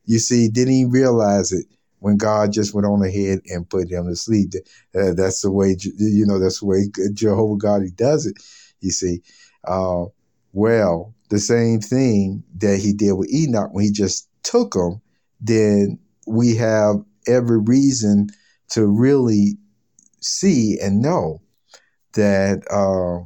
you 0.04 0.18
see 0.18 0.48
didn't 0.48 0.74
he 0.74 0.84
realize 0.84 1.52
it 1.52 1.66
when 2.06 2.16
God 2.16 2.52
just 2.52 2.74
went 2.74 2.86
on 2.86 3.02
ahead 3.02 3.40
and 3.46 3.68
put 3.68 3.90
him 3.90 4.06
to 4.06 4.14
sleep. 4.14 4.52
Uh, 4.94 5.12
that's 5.12 5.40
the 5.40 5.50
way, 5.50 5.76
you 5.80 6.24
know, 6.26 6.38
that's 6.38 6.60
the 6.60 6.66
way 6.66 6.88
Jehovah 7.12 7.56
God, 7.56 7.82
he 7.82 7.90
does 7.90 8.26
it, 8.26 8.36
you 8.80 8.90
see. 8.90 9.22
Uh, 9.64 10.04
well, 10.52 11.14
the 11.30 11.38
same 11.38 11.80
thing 11.80 12.44
that 12.58 12.78
he 12.78 12.92
did 12.92 13.14
with 13.14 13.32
Enoch 13.32 13.70
when 13.72 13.84
he 13.84 13.90
just 13.90 14.28
took 14.42 14.74
him, 14.74 15.00
then 15.40 15.98
we 16.26 16.54
have 16.54 16.96
every 17.26 17.58
reason 17.58 18.28
to 18.68 18.86
really 18.86 19.56
see 20.20 20.78
and 20.80 21.02
know 21.02 21.40
that 22.14 22.62
uh, 22.70 23.24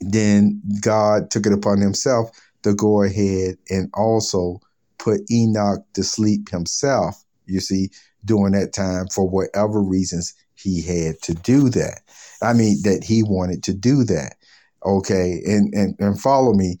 then 0.00 0.62
God 0.80 1.30
took 1.30 1.46
it 1.46 1.52
upon 1.52 1.80
himself 1.80 2.30
to 2.62 2.74
go 2.74 3.02
ahead 3.02 3.56
and 3.70 3.90
also 3.94 4.60
put 4.98 5.20
Enoch 5.30 5.84
to 5.94 6.02
sleep 6.02 6.50
himself 6.50 7.24
you 7.48 7.60
see, 7.60 7.90
during 8.24 8.52
that 8.52 8.72
time 8.72 9.08
for 9.08 9.28
whatever 9.28 9.82
reasons 9.82 10.34
he 10.54 10.82
had 10.82 11.20
to 11.22 11.34
do 11.34 11.68
that. 11.70 12.02
I 12.42 12.52
mean, 12.52 12.82
that 12.82 13.02
he 13.02 13.22
wanted 13.22 13.62
to 13.64 13.72
do 13.74 14.04
that. 14.04 14.36
Okay. 14.84 15.40
And, 15.44 15.72
and, 15.74 15.94
and 15.98 16.20
follow 16.20 16.52
me. 16.52 16.78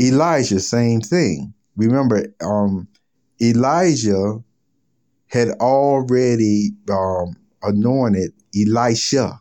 Elijah, 0.00 0.60
same 0.60 1.00
thing. 1.00 1.54
Remember, 1.76 2.26
um, 2.42 2.88
Elijah 3.40 4.38
had 5.28 5.48
already 5.60 6.70
um, 6.90 7.36
anointed 7.66 8.32
Elisha 8.54 9.40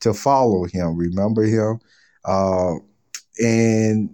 to 0.00 0.14
follow 0.14 0.64
him. 0.64 0.96
Remember 0.96 1.44
him? 1.44 1.80
Uh, 2.24 2.74
and 3.38 4.10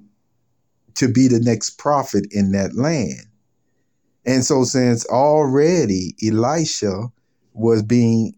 to 0.95 1.09
be 1.09 1.29
the 1.29 1.41
next 1.41 1.79
prophet 1.79 2.27
in 2.31 2.53
that 2.53 2.75
land. 2.75 3.27
And 4.27 4.45
so, 4.45 4.65
since 4.65 5.07
already 5.07 6.15
Elisha 6.23 7.11
was 7.53 7.83
being, 7.83 8.35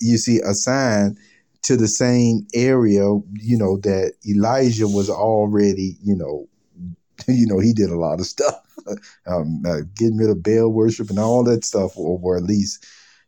you 0.00 0.18
see, 0.18 0.40
assigned 0.40 1.16
to 1.62 1.76
the 1.76 1.88
same 1.88 2.46
area, 2.54 3.04
you 3.34 3.56
know, 3.56 3.76
that 3.78 4.14
Elijah 4.28 4.88
was 4.88 5.08
already, 5.08 5.96
you 6.02 6.16
know, 6.16 6.48
you 7.28 7.46
know, 7.46 7.60
he 7.60 7.72
did 7.72 7.90
a 7.90 7.98
lot 7.98 8.20
of 8.20 8.26
stuff, 8.26 8.60
um, 9.26 9.62
uh, 9.66 9.80
getting 9.96 10.16
rid 10.16 10.30
of 10.30 10.42
Baal 10.42 10.70
worship 10.70 11.08
and 11.08 11.18
all 11.18 11.44
that 11.44 11.64
stuff, 11.64 11.96
or, 11.96 12.18
or 12.20 12.36
at 12.36 12.42
least, 12.42 12.84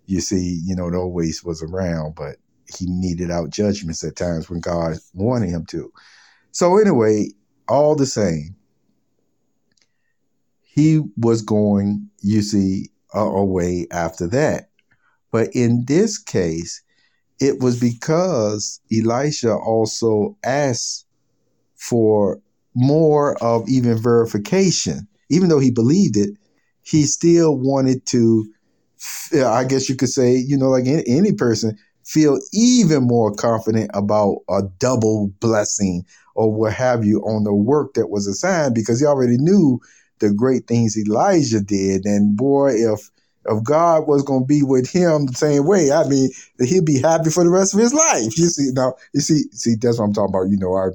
you 0.06 0.20
see, 0.20 0.60
you 0.64 0.74
know, 0.74 0.88
it 0.88 0.94
always 0.94 1.42
was 1.44 1.62
around, 1.62 2.14
but 2.14 2.36
he 2.76 2.86
needed 2.86 3.30
out 3.30 3.50
judgments 3.50 4.02
at 4.04 4.16
times 4.16 4.48
when 4.48 4.60
God 4.60 4.96
wanted 5.12 5.50
him 5.50 5.66
to. 5.66 5.92
So, 6.52 6.78
anyway, 6.78 7.30
all 7.68 7.94
the 7.94 8.06
same, 8.06 8.56
he 10.62 11.00
was 11.16 11.42
going, 11.42 12.08
you 12.20 12.42
see, 12.42 12.90
away 13.12 13.86
after 13.90 14.26
that. 14.28 14.70
But 15.30 15.50
in 15.54 15.84
this 15.86 16.18
case, 16.18 16.82
it 17.40 17.60
was 17.60 17.78
because 17.78 18.80
Elisha 18.92 19.52
also 19.54 20.36
asked 20.44 21.06
for 21.76 22.40
more 22.74 23.42
of 23.42 23.68
even 23.68 24.00
verification. 24.00 25.06
Even 25.30 25.48
though 25.48 25.58
he 25.58 25.70
believed 25.70 26.16
it, 26.16 26.30
he 26.82 27.04
still 27.04 27.56
wanted 27.56 28.04
to, 28.06 28.46
I 29.34 29.64
guess 29.64 29.88
you 29.88 29.96
could 29.96 30.08
say, 30.08 30.34
you 30.36 30.56
know, 30.56 30.68
like 30.68 30.86
any, 30.86 31.02
any 31.06 31.32
person, 31.32 31.78
feel 32.04 32.38
even 32.52 33.04
more 33.04 33.34
confident 33.34 33.90
about 33.94 34.38
a 34.48 34.62
double 34.78 35.28
blessing 35.40 36.04
or 36.34 36.52
what 36.52 36.72
have 36.72 37.04
you 37.04 37.20
on 37.20 37.44
the 37.44 37.54
work 37.54 37.94
that 37.94 38.10
was 38.10 38.26
assigned 38.26 38.74
because 38.74 39.00
he 39.00 39.06
already 39.06 39.36
knew 39.38 39.80
the 40.18 40.32
great 40.32 40.66
things 40.66 40.96
Elijah 40.96 41.60
did. 41.60 42.04
And 42.04 42.36
boy, 42.36 42.72
if 42.74 43.10
if 43.46 43.62
God 43.62 44.08
was 44.08 44.22
going 44.22 44.42
to 44.42 44.46
be 44.46 44.62
with 44.62 44.90
him 44.90 45.26
the 45.26 45.34
same 45.34 45.66
way, 45.66 45.92
I 45.92 46.04
mean, 46.08 46.30
he'd 46.58 46.86
be 46.86 47.00
happy 47.00 47.28
for 47.28 47.44
the 47.44 47.50
rest 47.50 47.74
of 47.74 47.80
his 47.80 47.92
life. 47.92 48.38
You 48.38 48.46
see, 48.46 48.70
now 48.72 48.94
you 49.12 49.20
see, 49.20 49.42
see, 49.52 49.74
that's 49.78 49.98
what 49.98 50.06
I'm 50.06 50.14
talking 50.14 50.34
about. 50.34 50.50
You 50.50 50.56
know, 50.56 50.74
I, 50.74 50.88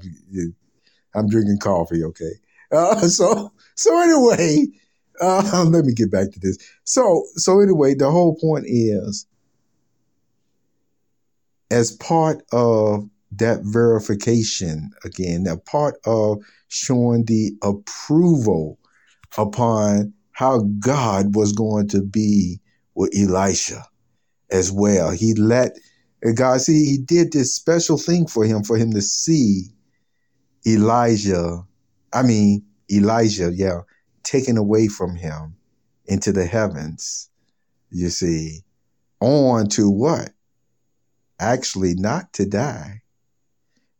I'm 1.17 1.27
drinking 1.29 1.59
coffee. 1.59 2.03
Okay, 2.03 2.31
uh, 2.71 2.99
so 3.07 3.51
so 3.75 4.01
anyway, 4.01 4.67
uh, 5.21 5.65
let 5.69 5.85
me 5.85 5.93
get 5.93 6.11
back 6.11 6.31
to 6.31 6.39
this. 6.39 6.57
So 6.83 7.25
so 7.35 7.59
anyway, 7.59 7.93
the 7.93 8.11
whole 8.11 8.35
point 8.35 8.65
is, 8.67 9.25
as 11.71 11.91
part 11.93 12.43
of 12.51 13.09
that 13.31 13.59
verification 13.63 14.91
again, 15.03 15.45
a 15.47 15.57
part 15.57 15.95
of 16.05 16.39
showing 16.67 17.25
the 17.25 17.51
approval 17.63 18.79
upon 19.37 20.13
how 20.31 20.59
God 20.79 21.35
was 21.35 21.51
going 21.51 21.87
to 21.89 22.01
be 22.01 22.59
with 22.95 23.11
Elisha 23.15 23.83
as 24.51 24.71
well. 24.71 25.11
He 25.11 25.33
let 25.35 25.77
God 26.35 26.61
see, 26.61 26.85
he 26.85 26.97
did 26.97 27.31
this 27.31 27.53
special 27.53 27.97
thing 27.97 28.27
for 28.27 28.45
him, 28.45 28.63
for 28.63 28.77
him 28.77 28.91
to 28.93 29.01
see 29.01 29.65
Elijah, 30.65 31.63
I 32.13 32.23
mean, 32.23 32.63
Elijah, 32.91 33.51
yeah, 33.53 33.81
taken 34.23 34.57
away 34.57 34.87
from 34.87 35.15
him 35.15 35.55
into 36.05 36.31
the 36.31 36.45
heavens, 36.45 37.29
you 37.91 38.09
see, 38.09 38.61
on 39.19 39.67
to 39.69 39.89
what? 39.89 40.31
Actually, 41.39 41.93
not 41.95 42.31
to 42.33 42.45
die, 42.45 43.01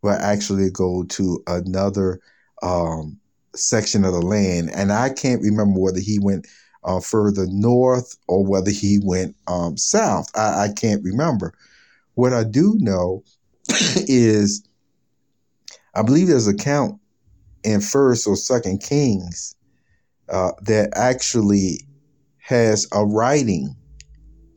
but 0.02 0.20
actually 0.22 0.70
go 0.70 1.04
to 1.04 1.42
another 1.48 2.20
um, 2.62 3.18
section 3.56 4.04
of 4.04 4.14
the 4.14 4.22
land. 4.22 4.70
And 4.74 4.92
I 4.92 5.10
can't 5.10 5.42
remember 5.42 5.80
whether 5.80 6.00
he 6.00 6.20
went 6.20 6.48
uh, 6.84 7.00
further 7.00 7.46
north 7.48 8.18
or 8.28 8.46
whether 8.46 8.72
he 8.72 9.00
went 9.04 9.36
um, 9.48 9.78
south. 9.78 10.30
I, 10.36 10.66
I 10.66 10.68
can't 10.76 11.04
remember. 11.04 11.54
What 12.16 12.34
I 12.34 12.44
do 12.44 12.76
know 12.80 13.24
is 13.70 14.68
I 15.96 16.02
believe 16.02 16.28
there's 16.28 16.48
a 16.48 16.56
count 16.56 17.00
in 17.64 17.82
First 17.82 18.28
or 18.28 18.36
Second 18.36 18.82
Kings 18.82 19.56
uh, 20.32 20.52
that 20.64 20.90
actually 20.96 21.82
has 22.38 22.88
a 22.92 23.06
writing 23.06 23.76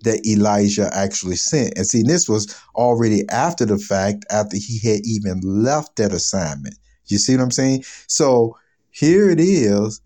that 0.03 0.27
Elijah 0.27 0.91
actually 0.93 1.37
sent. 1.37 1.77
And 1.77 1.87
see, 1.87 2.03
this 2.03 2.29
was 2.29 2.55
already 2.75 3.29
after 3.29 3.65
the 3.65 3.79
fact, 3.79 4.25
after 4.31 4.57
he 4.57 4.81
had 4.87 5.01
even 5.05 5.41
left 5.43 5.97
that 5.97 6.13
assignment. 6.13 6.75
You 7.07 7.19
see 7.19 7.37
what 7.37 7.43
I'm 7.43 7.51
saying? 7.51 7.85
So 8.07 8.57
here 8.91 9.31
it 9.31 9.41
is. 9.41 10.01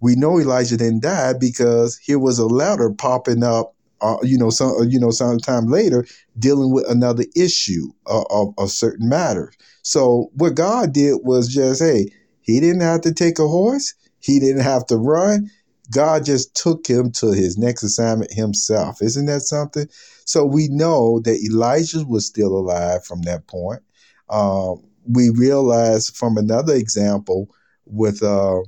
We 0.00 0.16
know 0.16 0.38
Elijah 0.38 0.76
didn't 0.76 1.02
die 1.02 1.34
because 1.38 1.98
here 1.98 2.18
was 2.18 2.38
a 2.38 2.46
letter 2.46 2.90
popping 2.90 3.42
up, 3.42 3.74
uh, 4.00 4.16
you 4.22 4.38
know, 4.38 4.50
some 4.50 4.70
uh, 4.70 4.82
you 4.82 4.98
know, 4.98 5.10
sometime 5.10 5.66
later, 5.66 6.06
dealing 6.38 6.72
with 6.72 6.90
another 6.90 7.24
issue 7.36 7.86
of, 8.06 8.24
of, 8.30 8.54
of 8.56 8.70
certain 8.70 9.08
matters. 9.08 9.54
So 9.82 10.30
what 10.34 10.54
God 10.54 10.92
did 10.92 11.18
was 11.22 11.52
just, 11.52 11.82
hey, 11.82 12.06
he 12.40 12.60
didn't 12.60 12.80
have 12.80 13.02
to 13.02 13.12
take 13.12 13.38
a 13.38 13.46
horse, 13.46 13.94
he 14.20 14.38
didn't 14.38 14.62
have 14.62 14.86
to 14.86 14.96
run. 14.96 15.50
God 15.90 16.24
just 16.24 16.54
took 16.54 16.86
him 16.86 17.10
to 17.12 17.32
his 17.32 17.58
next 17.58 17.82
assignment 17.82 18.32
himself. 18.32 19.02
Isn't 19.02 19.26
that 19.26 19.40
something? 19.40 19.88
So 20.24 20.44
we 20.44 20.68
know 20.68 21.20
that 21.20 21.42
Elijah 21.42 22.04
was 22.06 22.26
still 22.26 22.56
alive 22.56 23.04
from 23.04 23.22
that 23.22 23.46
point. 23.48 23.82
Um, 24.28 24.84
we 25.04 25.30
realize 25.30 26.08
from 26.08 26.36
another 26.36 26.74
example 26.74 27.48
with 27.86 28.22
uh, 28.22 28.60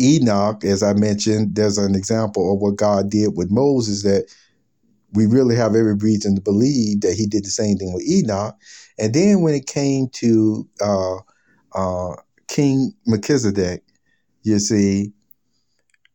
Enoch, 0.00 0.64
as 0.64 0.82
I 0.82 0.94
mentioned, 0.94 1.54
there's 1.54 1.78
an 1.78 1.94
example 1.94 2.52
of 2.52 2.60
what 2.60 2.76
God 2.76 3.10
did 3.10 3.36
with 3.36 3.50
Moses 3.50 4.02
that 4.02 4.26
we 5.12 5.26
really 5.26 5.54
have 5.54 5.76
every 5.76 5.94
reason 5.94 6.34
to 6.34 6.40
believe 6.40 7.02
that 7.02 7.14
he 7.14 7.26
did 7.26 7.44
the 7.44 7.50
same 7.50 7.76
thing 7.76 7.92
with 7.92 8.08
Enoch. 8.08 8.56
And 8.98 9.14
then 9.14 9.42
when 9.42 9.54
it 9.54 9.66
came 9.66 10.08
to 10.14 10.68
uh, 10.80 11.16
uh, 11.74 12.16
King 12.52 12.92
Melchizedek, 13.06 13.82
you 14.42 14.58
see, 14.58 15.14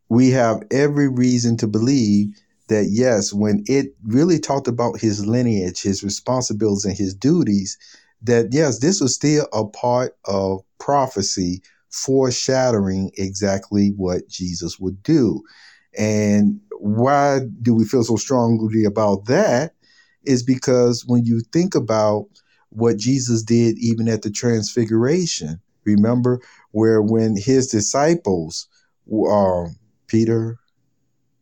we 0.08 0.30
have 0.30 0.62
every 0.70 1.08
reason 1.08 1.58
to 1.58 1.66
believe 1.66 2.28
that 2.68 2.90
yes, 2.92 3.34
when 3.34 3.64
it 3.66 3.96
really 4.04 4.38
talked 4.38 4.68
about 4.68 5.00
his 5.00 5.26
lineage, 5.26 5.82
his 5.82 6.04
responsibilities, 6.04 6.86
and 6.86 6.96
his 6.96 7.16
duties, 7.16 7.76
that 8.22 8.50
yes, 8.52 8.78
this 8.78 9.02
was 9.02 9.16
still 9.16 9.48
a 9.52 9.66
part 9.66 10.16
of 10.26 10.62
prophecy 10.80 11.64
foreshadowing 11.90 13.10
exactly 13.18 13.94
what 13.98 14.30
Jesus 14.30 14.78
would 14.78 15.02
do. 15.02 15.42
And 15.98 16.62
why 16.78 17.40
do 17.64 17.74
we 17.74 17.84
feel 17.84 18.04
so 18.04 18.16
strongly 18.16 18.84
about 18.84 19.26
that? 19.26 19.74
Is 20.24 20.44
because 20.44 21.04
when 21.08 21.26
you 21.26 21.42
think 21.52 21.74
about 21.74 22.28
what 22.70 22.98
Jesus 22.98 23.42
did 23.42 23.80
even 23.80 24.08
at 24.08 24.22
the 24.22 24.30
transfiguration. 24.30 25.62
Remember 25.88 26.40
where 26.72 27.02
when 27.02 27.36
his 27.38 27.68
disciples, 27.68 28.68
um, 29.30 29.76
Peter, 30.08 30.60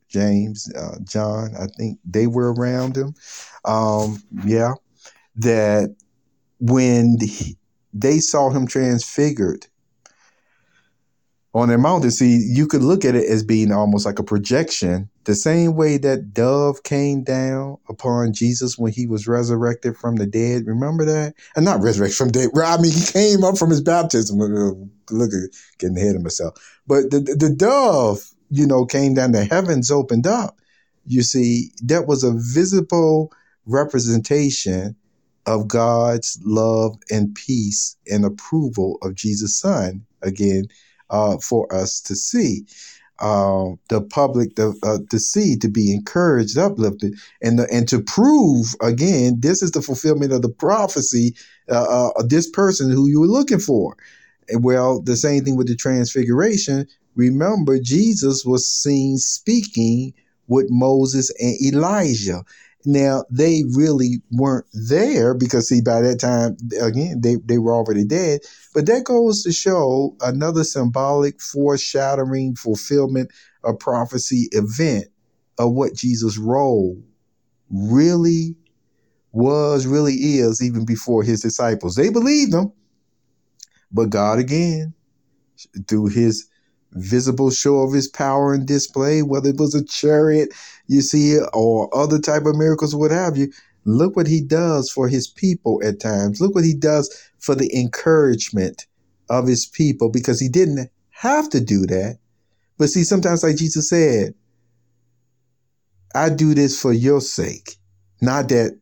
James, 0.08 0.71
uh, 0.73 0.97
John, 1.03 1.55
I 1.60 1.65
think 1.77 1.99
they 2.05 2.27
were 2.27 2.53
around 2.53 2.95
him. 2.95 3.13
Um, 3.65 4.21
yeah, 4.45 4.73
that 5.38 5.95
when 6.60 7.17
he, 7.19 7.58
they 7.93 8.19
saw 8.19 8.49
him 8.49 8.67
transfigured 8.67 9.67
on 11.53 11.69
their 11.69 11.77
mountain, 11.77 12.12
see, 12.12 12.38
you 12.38 12.67
could 12.67 12.84
look 12.84 13.03
at 13.03 13.15
it 13.15 13.29
as 13.29 13.43
being 13.43 13.71
almost 13.71 14.05
like 14.05 14.19
a 14.19 14.23
projection, 14.23 15.10
the 15.26 15.36
same 15.36 15.76
way 15.76 15.98
that 15.98 16.34
dove 16.34 16.84
came 16.84 17.24
down 17.24 17.78
upon 17.90 18.34
Jesus 18.34 18.78
when 18.78 18.92
he 18.92 19.08
was 19.08 19.28
resurrected 19.28 19.98
from 19.98 20.16
the 20.16 20.26
dead. 20.26 20.66
Remember 20.66 21.06
that? 21.06 21.34
And 21.56 21.66
not 21.66 21.82
resurrected 21.82 22.18
from 22.18 22.32
dead. 22.32 22.50
I 22.56 22.78
mean, 22.82 22.94
he 22.94 23.06
came 23.06 23.44
up 23.44 23.58
from 23.58 23.70
his 23.72 23.82
baptism. 23.82 24.40
Look 24.40 25.34
at 25.34 25.50
getting 25.80 25.98
ahead 25.98 26.16
of 26.16 26.24
myself. 26.24 26.56
But 26.88 27.12
the, 27.12 27.20
the, 27.20 27.36
the 27.36 27.50
dove, 27.50 28.24
you 28.50 28.68
know, 28.68 28.86
came 28.86 29.16
down, 29.16 29.32
the 29.32 29.46
heavens 29.46 29.92
opened 29.92 30.28
up. 30.28 30.60
You 31.06 31.22
see, 31.22 31.72
that 31.84 32.08
was 32.08 32.24
a 32.24 32.34
visible 32.34 33.32
representation 33.66 34.96
of 35.46 35.68
God's 35.68 36.40
love 36.44 36.98
and 37.12 37.34
peace 37.36 37.96
and 38.12 38.26
approval 38.26 38.98
of 39.02 39.16
Jesus' 39.16 39.60
son. 39.60 40.06
Again, 40.22 40.66
uh, 41.10 41.38
for 41.38 41.72
us 41.74 42.02
to 42.02 42.16
see. 42.16 42.66
Uh, 43.19 43.71
the 43.88 44.01
public 44.01 44.56
to, 44.58 44.73
uh, 44.84 44.97
to 45.10 45.19
see, 45.19 45.56
to 45.56 45.69
be 45.69 45.93
encouraged, 45.93 46.58
uplifted, 46.58 47.13
and 47.41 47.58
the, 47.58 47.67
and 47.71 47.88
to 47.88 48.01
prove 48.01 48.75
again, 48.82 49.38
this 49.39 49.62
is 49.62 49.71
the 49.71 49.82
fulfillment 49.82 50.34
of 50.34 50.41
the 50.41 50.49
prophecy. 50.49 51.34
Uh, 51.71 52.10
uh 52.17 52.23
this 52.23 52.49
person 52.49 52.91
who 52.91 53.08
you 53.08 53.21
were 53.21 53.28
looking 53.28 53.60
for. 53.60 53.95
Well, 54.54 55.01
the 55.01 55.15
same 55.15 55.43
thing 55.45 55.56
with 55.56 55.67
the 55.67 55.75
transfiguration. 55.75 56.88
Remember, 57.15 57.80
Jesus 57.80 58.43
was 58.43 58.69
seen 58.69 59.17
speaking 59.17 60.13
with 60.47 60.67
Moses 60.69 61.32
and 61.39 61.56
Elijah. 61.62 62.43
Now 62.86 63.24
they 63.30 63.63
really 63.74 64.21
weren't 64.32 64.65
there 64.89 65.34
because 65.34 65.69
see 65.69 65.82
by 65.82 66.02
that 66.02 66.19
time 66.19 66.58
again 66.82 67.21
they, 67.21 67.36
they 67.45 67.58
were 67.58 67.74
already 67.74 68.06
dead. 68.06 68.41
But 68.74 68.86
that 68.88 69.06
goes 69.06 69.43
to 69.43 69.52
show 69.52 70.15
another 70.21 70.63
symbolic 70.63 71.41
foreshadowing 71.41 72.56
fulfillment 72.56 73.32
of 73.63 73.80
prophecy 73.80 74.50
event 74.52 75.08
of 75.58 75.74
what 75.74 75.95
Jesus' 75.95 76.38
role 76.38 77.02
really 77.69 78.56
was, 79.32 79.86
really 79.86 80.13
is, 80.13 80.62
even 80.62 80.86
before 80.86 81.24
his 81.24 81.41
disciples. 81.41 81.95
They 81.95 82.10
believed 82.10 82.54
him, 82.54 82.71
but 83.91 84.10
God 84.10 84.39
again, 84.39 84.93
through 85.88 86.08
his 86.08 86.48
visible 86.95 87.51
show 87.51 87.79
of 87.79 87.93
his 87.93 88.08
power 88.08 88.53
and 88.53 88.65
display, 88.65 89.21
whether 89.21 89.49
it 89.49 89.58
was 89.58 89.75
a 89.75 89.86
chariot, 89.86 90.49
you 90.88 91.01
see, 91.01 91.38
or 91.53 91.95
other 91.95 92.19
type 92.19 92.45
of 92.45 92.55
miracles, 92.55 92.95
what 92.95 93.12
have 93.12 93.38
you. 93.38 93.51
Look 93.86 94.15
what 94.15 94.27
he 94.27 94.41
does 94.41 94.89
for 94.89 95.08
his 95.08 95.27
people 95.27 95.79
at 95.84 95.99
times. 95.99 96.41
Look 96.41 96.55
what 96.55 96.63
he 96.63 96.73
does 96.73 97.13
for 97.39 97.53
the 97.53 97.71
encouragement 97.77 98.88
of 99.29 99.47
his 99.47 99.65
people 99.65 100.10
because 100.10 100.39
he 100.39 100.49
didn't 100.49 100.89
have 101.12 101.49
to 101.49 101.62
do 101.62 101.86
that. 101.86 102.17
But 102.77 102.89
see, 102.89 103.03
sometimes, 103.03 103.43
like 103.43 103.58
Jesus 103.58 103.89
said, 103.89 104.34
I 106.15 106.29
do 106.29 106.53
this 106.53 106.81
for 106.81 106.93
your 106.93 107.21
sake, 107.21 107.75
not 108.21 108.49
that 108.49 108.79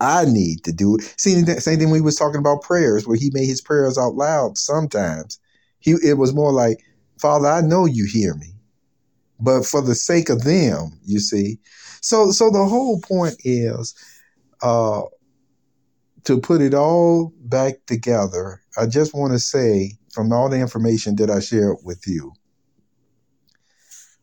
I 0.00 0.24
need 0.24 0.64
to 0.64 0.72
do 0.72 0.96
it. 0.96 1.14
See, 1.18 1.42
same 1.44 1.78
thing 1.78 1.90
we 1.90 2.00
was 2.00 2.16
talking 2.16 2.40
about 2.40 2.62
prayers, 2.62 3.06
where 3.06 3.16
he 3.16 3.30
made 3.32 3.46
his 3.46 3.60
prayers 3.60 3.98
out 3.98 4.14
loud. 4.14 4.56
Sometimes 4.56 5.38
he, 5.80 5.96
it 6.02 6.18
was 6.18 6.34
more 6.34 6.52
like, 6.52 6.82
Father, 7.18 7.48
I 7.48 7.60
know 7.60 7.86
you 7.86 8.06
hear 8.10 8.34
me, 8.34 8.52
but 9.40 9.64
for 9.64 9.80
the 9.80 9.94
sake 9.94 10.28
of 10.28 10.44
them, 10.44 10.98
you 11.04 11.20
see. 11.20 11.58
So, 12.00 12.30
so 12.30 12.50
the 12.50 12.64
whole 12.64 13.00
point 13.00 13.36
is 13.44 13.94
uh, 14.62 15.02
to 16.24 16.40
put 16.40 16.60
it 16.60 16.74
all 16.74 17.32
back 17.40 17.74
together. 17.86 18.60
I 18.76 18.86
just 18.86 19.14
want 19.14 19.32
to 19.32 19.38
say, 19.38 19.92
from 20.12 20.32
all 20.32 20.48
the 20.48 20.58
information 20.58 21.16
that 21.16 21.30
I 21.30 21.40
shared 21.40 21.76
with 21.82 22.06
you, 22.06 22.32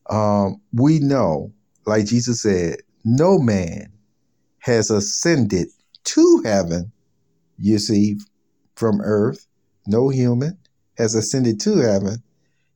um, 0.09 0.61
we 0.73 0.99
know, 0.99 1.51
like 1.85 2.05
Jesus 2.05 2.41
said, 2.41 2.77
no 3.03 3.39
man 3.39 3.91
has 4.59 4.89
ascended 4.89 5.67
to 6.03 6.41
heaven, 6.45 6.91
you 7.57 7.79
see, 7.79 8.17
from 8.75 9.01
earth. 9.01 9.47
No 9.87 10.09
human 10.09 10.57
has 10.97 11.15
ascended 11.15 11.59
to 11.61 11.77
heaven 11.77 12.23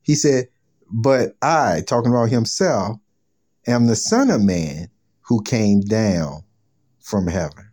he 0.08 0.14
said, 0.14 0.48
But 0.90 1.36
I, 1.42 1.82
talking 1.86 2.10
about 2.10 2.30
himself, 2.30 2.98
am 3.66 3.86
the 3.86 3.94
Son 3.94 4.30
of 4.30 4.42
Man 4.42 4.88
who 5.20 5.42
came 5.42 5.82
down 5.82 6.42
from 7.00 7.26
heaven. 7.26 7.68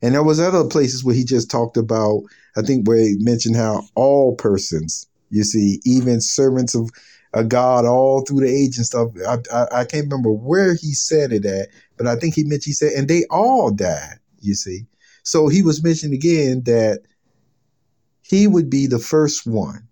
And 0.00 0.14
there 0.14 0.22
was 0.22 0.38
other 0.38 0.64
places 0.64 1.04
where 1.04 1.14
he 1.14 1.24
just 1.24 1.50
talked 1.50 1.76
about, 1.76 2.22
I 2.56 2.62
think 2.62 2.86
where 2.86 3.00
he 3.00 3.16
mentioned 3.18 3.56
how 3.56 3.82
all 3.96 4.36
persons, 4.36 5.08
you 5.30 5.42
see, 5.42 5.80
even 5.84 6.20
servants 6.20 6.76
of 6.76 6.88
a 7.34 7.42
God 7.42 7.84
all 7.84 8.22
through 8.22 8.40
the 8.40 8.48
age 8.48 8.76
and 8.76 8.86
stuff. 8.86 9.08
I, 9.28 9.38
I, 9.52 9.80
I 9.80 9.84
can't 9.84 10.04
remember 10.04 10.30
where 10.30 10.74
he 10.74 10.92
said 10.92 11.32
it 11.32 11.44
at, 11.44 11.68
but 11.96 12.06
I 12.06 12.14
think 12.14 12.34
he 12.36 12.44
mentioned 12.44 12.64
he 12.64 12.72
said, 12.72 12.92
and 12.92 13.08
they 13.08 13.24
all 13.28 13.72
died, 13.72 14.20
you 14.40 14.54
see. 14.54 14.86
So 15.24 15.48
he 15.48 15.62
was 15.62 15.82
mentioning 15.82 16.14
again 16.14 16.62
that 16.64 17.00
he 18.22 18.46
would 18.46 18.70
be 18.70 18.86
the 18.86 19.00
first 19.00 19.48
one 19.48 19.88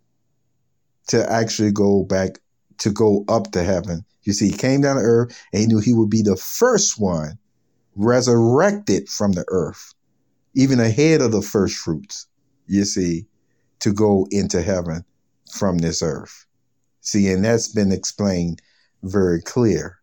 to 1.08 1.30
actually 1.30 1.72
go 1.72 2.04
back 2.04 2.38
to 2.78 2.90
go 2.90 3.24
up 3.28 3.50
to 3.52 3.62
heaven. 3.62 4.04
You 4.22 4.32
see, 4.32 4.50
he 4.50 4.56
came 4.56 4.82
down 4.82 4.96
to 4.96 5.02
earth 5.02 5.36
and 5.52 5.60
he 5.60 5.66
knew 5.66 5.80
he 5.80 5.94
would 5.94 6.10
be 6.10 6.22
the 6.22 6.36
first 6.36 7.00
one 7.00 7.38
resurrected 7.96 9.08
from 9.08 9.32
the 9.32 9.44
earth, 9.48 9.94
even 10.54 10.78
ahead 10.80 11.20
of 11.20 11.32
the 11.32 11.42
first 11.42 11.76
fruits, 11.76 12.26
you 12.66 12.84
see, 12.84 13.26
to 13.80 13.92
go 13.92 14.26
into 14.30 14.62
heaven 14.62 15.04
from 15.52 15.78
this 15.78 16.02
earth. 16.02 16.46
See, 17.00 17.28
and 17.28 17.44
that's 17.44 17.68
been 17.68 17.90
explained 17.90 18.60
very 19.02 19.40
clear. 19.40 19.98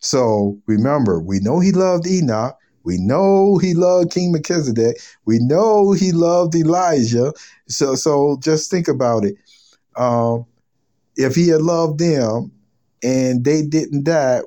So 0.00 0.58
remember, 0.66 1.20
we 1.20 1.40
know 1.40 1.58
he 1.60 1.72
loved 1.72 2.06
Enoch. 2.06 2.56
We 2.84 2.98
know 2.98 3.58
he 3.58 3.74
loved 3.74 4.12
King 4.12 4.30
Melchizedek. 4.30 4.98
We 5.24 5.40
know 5.40 5.90
he 5.90 6.12
loved 6.12 6.54
Elijah. 6.54 7.32
So, 7.66 7.96
so 7.96 8.38
just 8.40 8.70
think 8.70 8.86
about 8.86 9.24
it. 9.24 9.34
Um, 9.96 10.46
if 11.16 11.34
he 11.34 11.48
had 11.48 11.62
loved 11.62 11.98
them 11.98 12.52
and 13.02 13.44
they 13.44 13.62
didn't 13.62 14.04
die, 14.04 14.40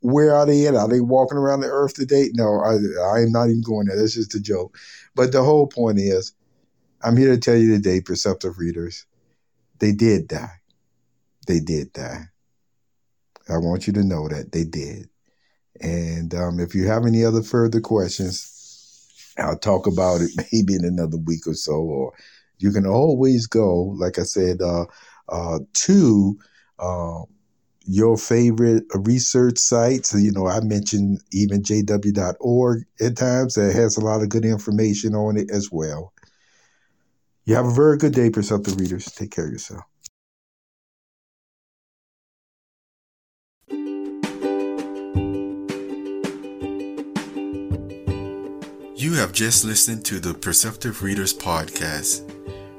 where 0.00 0.34
are 0.34 0.46
they 0.46 0.66
at? 0.66 0.74
Are 0.74 0.88
they 0.88 1.00
walking 1.00 1.38
around 1.38 1.60
the 1.60 1.68
earth 1.68 1.94
today? 1.94 2.30
No, 2.34 2.60
I, 2.60 2.74
I'm 3.16 3.32
not 3.32 3.48
even 3.48 3.62
going 3.62 3.86
there. 3.86 3.96
That's 3.96 4.14
just 4.14 4.34
a 4.34 4.40
joke. 4.40 4.78
But 5.14 5.32
the 5.32 5.42
whole 5.42 5.66
point 5.66 5.98
is, 5.98 6.32
I'm 7.02 7.16
here 7.16 7.34
to 7.34 7.38
tell 7.38 7.56
you 7.56 7.72
today, 7.72 8.00
perceptive 8.00 8.58
readers, 8.58 9.06
they 9.78 9.92
did 9.92 10.28
die. 10.28 10.60
They 11.46 11.60
did 11.60 11.92
die. 11.92 12.28
I 13.48 13.58
want 13.58 13.86
you 13.86 13.92
to 13.94 14.04
know 14.04 14.28
that 14.28 14.52
they 14.52 14.64
did. 14.64 15.08
And 15.80 16.34
um, 16.34 16.60
if 16.60 16.74
you 16.74 16.86
have 16.86 17.04
any 17.04 17.24
other 17.24 17.42
further 17.42 17.80
questions, 17.80 18.50
I'll 19.38 19.58
talk 19.58 19.86
about 19.86 20.20
it 20.20 20.30
maybe 20.52 20.74
in 20.74 20.84
another 20.84 21.18
week 21.18 21.46
or 21.46 21.54
so, 21.54 21.72
or 21.72 22.12
you 22.58 22.72
can 22.72 22.86
always 22.86 23.46
go, 23.46 23.94
like 23.98 24.18
I 24.18 24.22
said, 24.22 24.60
uh, 24.60 24.84
uh, 25.28 25.58
to 25.72 26.38
uh, 26.78 27.22
your 27.86 28.16
favorite 28.16 28.84
research 28.94 29.58
sites. 29.58 30.14
You 30.14 30.32
know, 30.32 30.46
I 30.46 30.60
mentioned 30.60 31.20
even 31.32 31.62
jw.org 31.62 32.84
at 33.00 33.16
times 33.16 33.54
that 33.54 33.74
has 33.74 33.96
a 33.96 34.04
lot 34.04 34.22
of 34.22 34.28
good 34.28 34.44
information 34.44 35.14
on 35.14 35.36
it 35.36 35.50
as 35.50 35.70
well. 35.70 36.12
You 37.44 37.54
have 37.56 37.66
a 37.66 37.74
very 37.74 37.98
good 37.98 38.14
day, 38.14 38.30
Perceptive 38.30 38.80
Readers. 38.80 39.04
Take 39.06 39.32
care 39.32 39.46
of 39.46 39.52
yourself. 39.52 39.84
You 48.96 49.12
have 49.14 49.32
just 49.32 49.66
listened 49.66 50.06
to 50.06 50.18
the 50.18 50.32
Perceptive 50.32 51.02
Readers 51.02 51.34
Podcast. 51.34 52.33